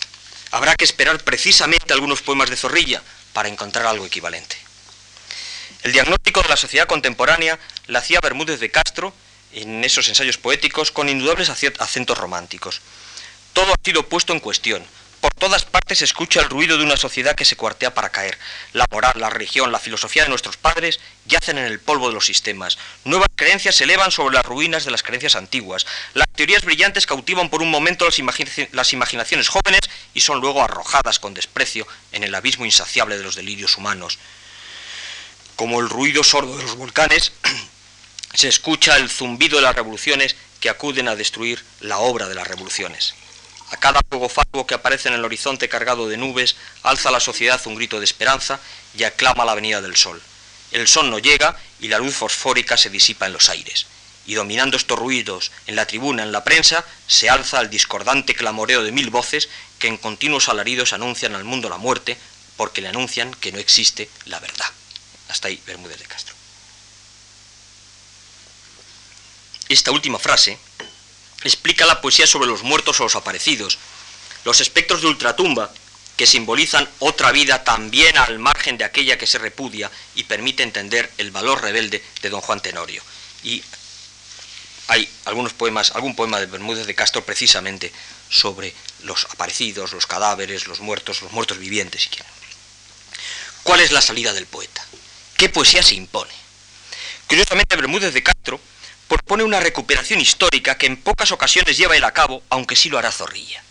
[0.52, 3.02] Habrá que esperar precisamente algunos poemas de Zorrilla
[3.34, 4.58] para encontrar algo equivalente.
[5.84, 9.14] El diagnóstico de la sociedad contemporánea la hacía Bermúdez de Castro
[9.54, 12.82] en esos ensayos poéticos con indudables acentos románticos.
[13.54, 14.86] Todo ha sido puesto en cuestión,
[15.26, 18.38] por todas partes se escucha el ruido de una sociedad que se cuartea para caer.
[18.74, 22.28] La moral, la religión, la filosofía de nuestros padres yacen en el polvo de los
[22.28, 22.78] sistemas.
[23.06, 25.88] Nuevas creencias se elevan sobre las ruinas de las creencias antiguas.
[26.14, 29.82] Las teorías brillantes cautivan por un momento las, imaginaciones jóvenes
[30.14, 34.20] y son luego arrojadas con desprecio en el abismo insaciable de los delirios humanos.
[35.56, 37.32] Como el ruido sordo de los volcanes,
[38.36, 42.48] se escucha el zumbido de las revoluciones que acuden a destruir la obra de las
[42.48, 43.16] revoluciones.
[43.76, 47.76] A cada fuego que aparece en el horizonte cargado de nubes, alza la sociedad un
[47.76, 48.62] grito de esperanza
[48.98, 50.22] y aclama la venida del sol.
[50.72, 53.88] El sol no llega y la luz fosfórica se disipa en los aires.
[54.26, 58.82] Y dominando estos ruidos en la tribuna, en la prensa, se alza el discordante clamoreo
[58.82, 62.18] de mil voces que en continuos alaridos anuncian al mundo la muerte,
[62.56, 64.72] porque le anuncian que no existe la verdad.
[65.28, 66.34] Hasta ahí Bermúdez de Castro.
[69.68, 70.58] Esta última frase
[71.46, 73.78] explica la poesía sobre los muertos o los aparecidos,
[74.44, 75.72] los espectros de ultratumba,
[76.18, 81.12] que simbolizan otra vida también al margen de aquella que se repudia y permite entender
[81.18, 83.04] el valor rebelde de don Juan Tenorio.
[83.44, 83.62] Y
[84.88, 87.92] hay algunos poemas, algún poema de Bermúdez de Castro precisamente
[88.30, 88.74] sobre
[89.04, 92.32] los aparecidos, los cadáveres, los muertos, los muertos vivientes, si quieren.
[93.64, 94.86] ¿Cuál es la salida del poeta?
[95.38, 96.32] ¿Qué poesía se impone?
[97.28, 98.60] Curiosamente, Bermúdez de Castro
[99.08, 102.98] propone una recuperación histórica que en pocas ocasiones lleva él a cabo, aunque sí lo
[102.98, 103.64] hará Zorrilla.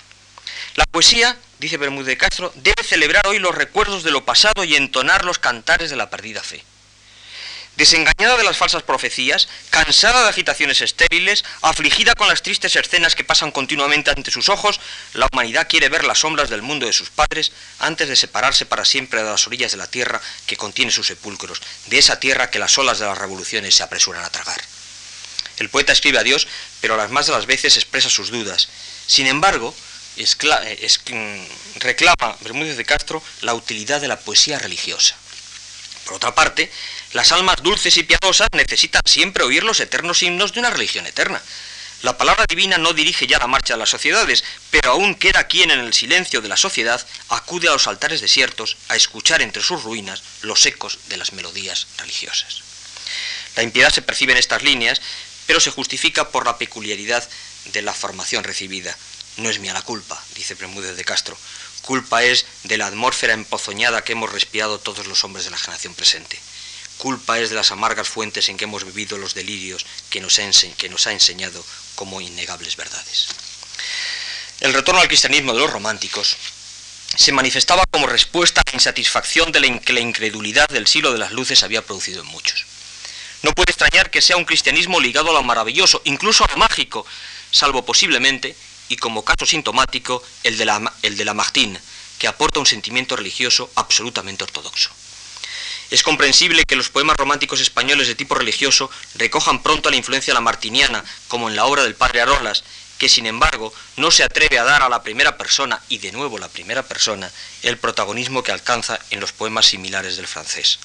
[0.77, 4.75] La poesía, dice Bermúdez de Castro, debe celebrar hoy los recuerdos de lo pasado y
[4.75, 6.65] entonar los cantares de la perdida fe.
[7.77, 13.25] Desengañada de las falsas profecías, cansada de agitaciones estériles, afligida con las tristes escenas que
[13.25, 14.81] pasan continuamente ante sus ojos,
[15.13, 18.85] la humanidad quiere ver las sombras del mundo de sus padres antes de separarse para
[18.85, 22.61] siempre de las orillas de la tierra que contiene sus sepulcros, de esa tierra que
[22.61, 24.61] las olas de las revoluciones se apresuran a tragar.
[25.59, 26.47] El poeta escribe a Dios,
[26.81, 28.69] pero las más de las veces expresa sus dudas.
[29.07, 29.75] Sin embargo,
[30.17, 35.17] eh, mm, reclama Bermúdez de Castro la utilidad de la poesía religiosa.
[36.05, 36.71] Por otra parte,
[37.13, 41.41] las almas dulces y piadosas necesitan siempre oír los eternos himnos de una religión eterna.
[42.03, 45.71] La palabra divina no dirige ya la marcha de las sociedades, pero aún queda quien
[45.71, 49.83] en el silencio de la sociedad acude a los altares desiertos a escuchar entre sus
[49.85, 52.63] ruinas los ecos de las melodías religiosas.
[53.57, 55.01] La impiedad se percibe en estas líneas,
[55.47, 57.29] pero se justifica por la peculiaridad
[57.73, 58.97] de la formación recibida.
[59.37, 61.37] No es mía la culpa, dice Bermúdez de Castro.
[61.83, 65.95] Culpa es de la atmósfera empozoñada que hemos respirado todos los hombres de la generación
[65.95, 66.39] presente.
[66.99, 70.41] Culpa es de las amargas fuentes en que hemos vivido los delirios que nos,
[70.77, 71.65] que nos ha enseñado
[71.95, 73.29] como innegables verdades.
[74.61, 76.37] El retorno al cristianismo de los románticos
[77.17, 81.33] se manifestaba como respuesta a la insatisfacción de que la incredulidad del siglo de las
[81.33, 82.65] luces había producido en muchos.
[83.45, 87.05] No puede extrañar que sea un cristianismo ligado a lo maravilloso, incluso a lo mágico,
[87.51, 88.57] salvo posiblemente,
[88.89, 91.79] y como caso sintomático, el de la, el de Lamartine,
[92.19, 94.89] que aporta un sentimiento religioso absolutamente ortodoxo.
[95.91, 101.05] Es comprensible que los poemas románticos españoles de tipo religioso recojan pronto la influencia lamartiniana,
[101.29, 102.65] como en la obra del padre Arolas,
[102.97, 106.39] que sin embargo no se atreve a dar a la primera persona, y de nuevo
[106.39, 107.31] la primera persona,
[107.61, 110.79] el protagonismo que alcanza en los poemas similares del francés.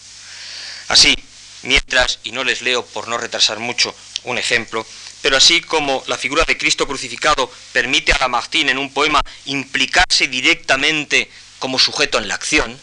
[0.89, 1.15] Así,
[1.63, 4.85] mientras, y no les leo por no retrasar mucho un ejemplo,
[5.21, 10.27] pero así como la figura de Cristo crucificado permite a Lamartine en un poema implicarse
[10.27, 11.29] directamente
[11.59, 12.79] como sujeto en la acción,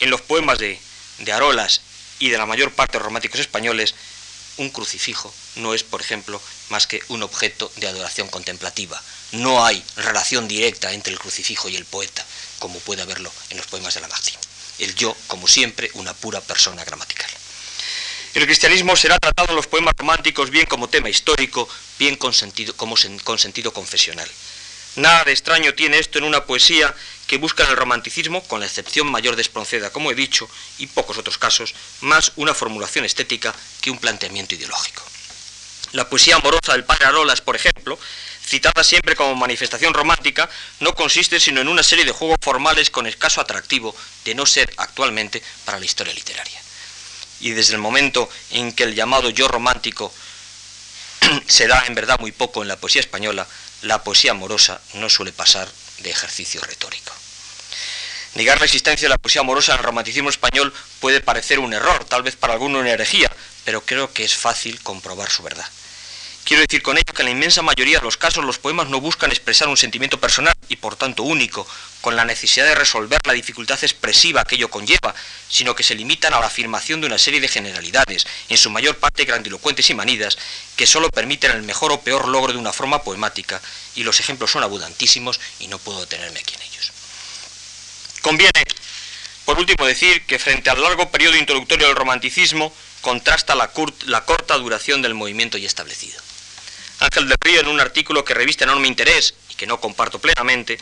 [0.00, 0.78] en los poemas de,
[1.18, 1.80] de Arolas
[2.20, 3.94] y de la mayor parte de los románticos españoles,
[4.58, 9.00] un crucifijo no es, por ejemplo, más que un objeto de adoración contemplativa.
[9.32, 12.24] No hay relación directa entre el crucifijo y el poeta,
[12.58, 14.38] como puede haberlo en los poemas de Lamartine.
[14.78, 17.30] El yo, como siempre, una pura persona gramatical.
[18.34, 21.68] El cristianismo será tratado en los poemas románticos bien como tema histórico,
[21.98, 24.28] bien con sentido, como con sentido confesional.
[24.96, 26.94] Nada de extraño tiene esto en una poesía
[27.26, 30.48] que busca en el romanticismo, con la excepción mayor de Espronceda, como he dicho,
[30.78, 35.02] y pocos otros casos, más una formulación estética que un planteamiento ideológico.
[35.92, 37.98] La poesía amorosa del padre Arolas, por ejemplo,
[38.44, 40.50] citada siempre como manifestación romántica,
[40.80, 44.72] no consiste sino en una serie de juegos formales con escaso atractivo, de no ser
[44.76, 46.60] actualmente para la historia literaria.
[47.40, 50.12] Y desde el momento en que el llamado yo romántico
[51.46, 53.46] se da en verdad muy poco en la poesía española,
[53.82, 55.68] la poesía amorosa no suele pasar
[55.98, 57.12] de ejercicio retórico.
[58.34, 62.04] Negar la existencia de la poesía amorosa en el romanticismo español puede parecer un error,
[62.04, 63.32] tal vez para alguno una herejía,
[63.64, 65.66] pero creo que es fácil comprobar su verdad.
[66.48, 69.02] Quiero decir con ello que en la inmensa mayoría de los casos los poemas no
[69.02, 71.68] buscan expresar un sentimiento personal y por tanto único,
[72.00, 75.14] con la necesidad de resolver la dificultad expresiva que ello conlleva,
[75.50, 78.96] sino que se limitan a la afirmación de una serie de generalidades, en su mayor
[78.96, 80.38] parte grandilocuentes y manidas,
[80.74, 83.60] que solo permiten el mejor o peor logro de una forma poemática,
[83.94, 86.92] y los ejemplos son abundantísimos y no puedo detenerme aquí en ellos.
[88.22, 88.64] Conviene,
[89.44, 92.72] por último, decir que frente al largo periodo introductorio del romanticismo,
[93.02, 93.70] contrasta la,
[94.06, 96.18] la corta duración del movimiento ya establecido.
[97.00, 100.78] Ángel de Río, en un artículo que reviste enorme interés y que no comparto plenamente,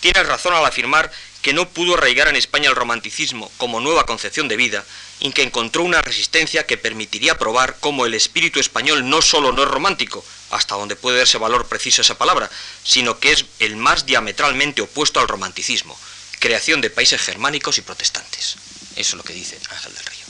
[0.00, 4.48] tiene razón al afirmar que no pudo arraigar en España el romanticismo como nueva concepción
[4.48, 4.84] de vida
[5.20, 9.62] y que encontró una resistencia que permitiría probar cómo el espíritu español no solo no
[9.62, 12.50] es romántico, hasta donde puede darse valor preciso esa palabra,
[12.84, 15.98] sino que es el más diametralmente opuesto al romanticismo,
[16.40, 18.56] creación de países germánicos y protestantes.
[18.96, 20.21] Eso es lo que dice Ángel del Río.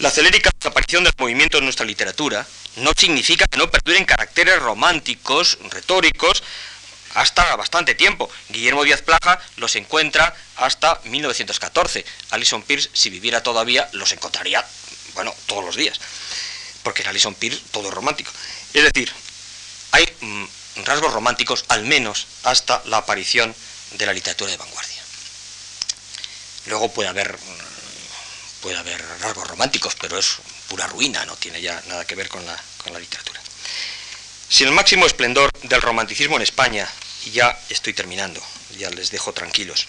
[0.00, 2.46] La celérica desaparición del movimiento en nuestra literatura
[2.76, 6.42] no significa que no perduren caracteres románticos, retóricos,
[7.14, 8.30] hasta bastante tiempo.
[8.48, 12.06] Guillermo Díaz Plaja los encuentra hasta 1914.
[12.30, 14.64] Alison Pierce, si viviera todavía, los encontraría,
[15.12, 16.00] bueno, todos los días.
[16.82, 18.32] Porque en Alison Pierce todo es romántico.
[18.72, 19.12] Es decir,
[19.92, 20.44] hay mm,
[20.84, 23.54] rasgos románticos, al menos hasta la aparición
[23.92, 25.02] de la literatura de vanguardia.
[26.68, 27.69] Luego puede haber, mm,
[28.60, 30.36] puede haber rasgos románticos, pero es
[30.68, 33.40] pura ruina, no tiene ya nada que ver con la, con la literatura.
[34.48, 36.88] Si el máximo esplendor del romanticismo en España,
[37.24, 38.42] y ya estoy terminando,
[38.78, 39.86] ya les dejo tranquilos,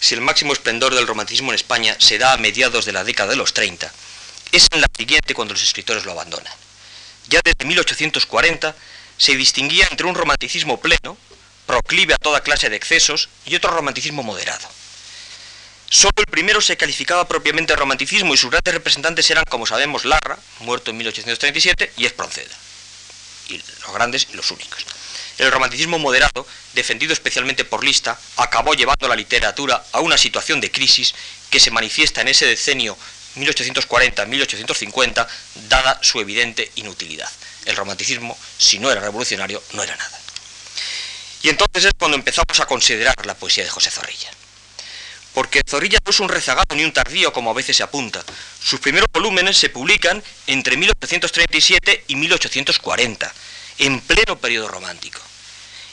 [0.00, 3.30] si el máximo esplendor del romanticismo en España se da a mediados de la década
[3.30, 3.90] de los 30,
[4.52, 6.52] es en la siguiente cuando los escritores lo abandonan.
[7.28, 8.74] Ya desde 1840
[9.16, 11.16] se distinguía entre un romanticismo pleno,
[11.66, 14.68] proclive a toda clase de excesos, y otro romanticismo moderado.
[15.88, 20.04] Solo el primero se calificaba propiamente de romanticismo y sus grandes representantes eran, como sabemos,
[20.04, 22.54] Larra, muerto en 1837, y Espronceda.
[23.48, 24.84] Y los grandes y los únicos.
[25.38, 30.70] El romanticismo moderado, defendido especialmente por Lista, acabó llevando la literatura a una situación de
[30.70, 31.14] crisis
[31.50, 32.96] que se manifiesta en ese decenio
[33.36, 35.28] 1840-1850,
[35.68, 37.30] dada su evidente inutilidad.
[37.66, 40.20] El romanticismo, si no era revolucionario, no era nada.
[41.42, 44.30] Y entonces es cuando empezamos a considerar la poesía de José Zorrilla.
[45.36, 48.24] Porque Zorrilla no es un rezagado ni un tardío como a veces se apunta.
[48.58, 53.34] Sus primeros volúmenes se publican entre 1837 y 1840,
[53.76, 55.20] en pleno periodo romántico.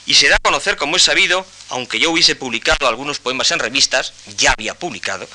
[0.05, 3.59] Y se da a conocer, como es sabido, aunque yo hubiese publicado algunos poemas en
[3.59, 5.27] revistas, ya había publicado,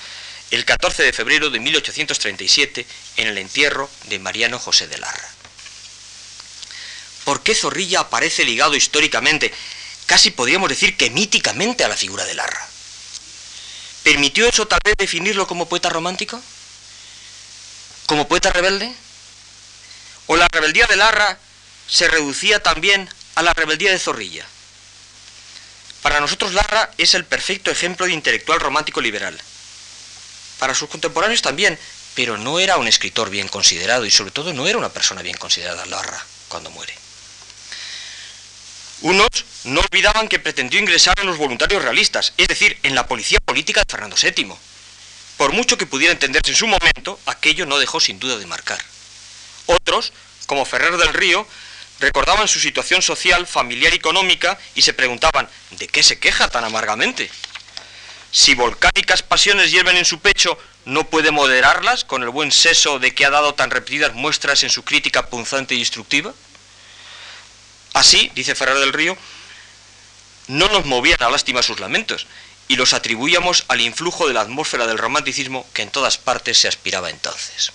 [0.53, 2.87] el 14 de febrero de 1837
[3.19, 5.29] en el entierro de Mariano José de Larra.
[7.25, 9.53] ¿Por qué Zorrilla aparece ligado históricamente,
[10.07, 12.69] casi podríamos decir que míticamente, a la figura de Larra?
[14.09, 16.41] ¿Permitió eso tal vez definirlo como poeta romántico?
[18.07, 18.91] ¿Como poeta rebelde?
[20.29, 21.39] ¿O la rebeldía de Larra
[21.87, 24.47] se reducía también a la rebeldía de Zorrilla?
[26.01, 29.39] Para nosotros Larra es el perfecto ejemplo de intelectual romántico liberal
[30.59, 31.79] para sus contemporáneos también,
[32.15, 35.37] pero no era un escritor bien considerado y sobre todo no era una persona bien
[35.37, 36.95] considerada Larra cuando muere.
[39.01, 43.39] Unos no olvidaban que pretendió ingresar en los voluntarios realistas, es decir, en la policía
[43.45, 44.53] política de Fernando VII.
[45.37, 48.79] Por mucho que pudiera entenderse en su momento, aquello no dejó sin duda de marcar.
[49.67, 50.13] Otros,
[50.47, 51.47] como Ferrer del Río,
[52.01, 56.65] recordaban su situación social, familiar y económica y se preguntaban, ¿de qué se queja tan
[56.65, 57.31] amargamente?
[58.33, 63.15] Si volcánicas pasiones hierven en su pecho, ¿no puede moderarlas con el buen seso de
[63.15, 66.35] que ha dado tan repetidas muestras en su crítica punzante y destructiva?
[67.95, 69.17] Así, dice Ferrer del Río,
[70.49, 72.27] no nos movían a lástima sus lamentos,
[72.69, 76.69] y los atribuíamos al influjo de la atmósfera del romanticismo que en todas partes se
[76.69, 77.73] aspiraba entonces.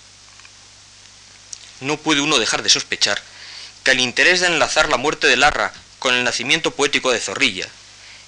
[1.80, 3.20] No puede uno dejar de sospechar
[3.82, 7.68] que el interés de enlazar la muerte de Larra con el nacimiento poético de Zorrilla,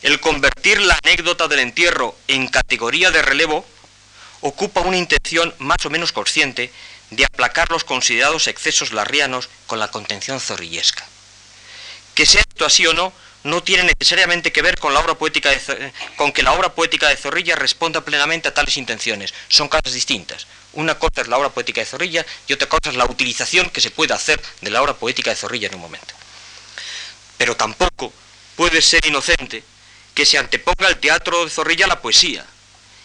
[0.03, 3.65] el convertir la anécdota del entierro en categoría de relevo
[4.41, 6.73] ocupa una intención más o menos consciente
[7.11, 11.07] de aplacar los considerados excesos larrianos con la contención zorrillesca.
[12.17, 13.13] Que sea esto así o no,
[13.45, 15.51] no tiene necesariamente que ver con, la obra poética
[16.17, 19.35] con que la obra poética de Zorrilla responda plenamente a tales intenciones.
[19.49, 20.47] Son cosas distintas.
[20.73, 23.83] Una cosa es la obra poética de Zorrilla y otra cosa es la utilización que
[23.83, 26.15] se puede hacer de la obra poética de Zorrilla en un momento.
[27.37, 28.15] Pero tampoco
[28.57, 29.63] puede ser inocente
[30.15, 32.47] que se anteponga el teatro de Zorrilla a la poesía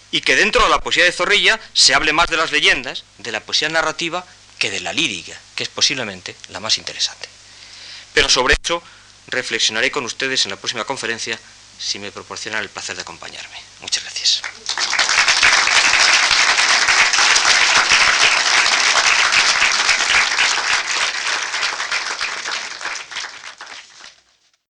[0.09, 3.33] y que dentro de la poesía de Zorrilla se hable más de las leyendas, de
[3.33, 4.25] la poesía narrativa,
[4.57, 7.27] que de la lírica, que es posiblemente la más interesante.
[8.13, 8.81] Pero sobre eso
[9.27, 11.39] reflexionaré con ustedes en la próxima conferencia
[11.79, 13.57] si me proporcionan el placer de acompañarme.
[13.81, 14.41] Muchas gracias.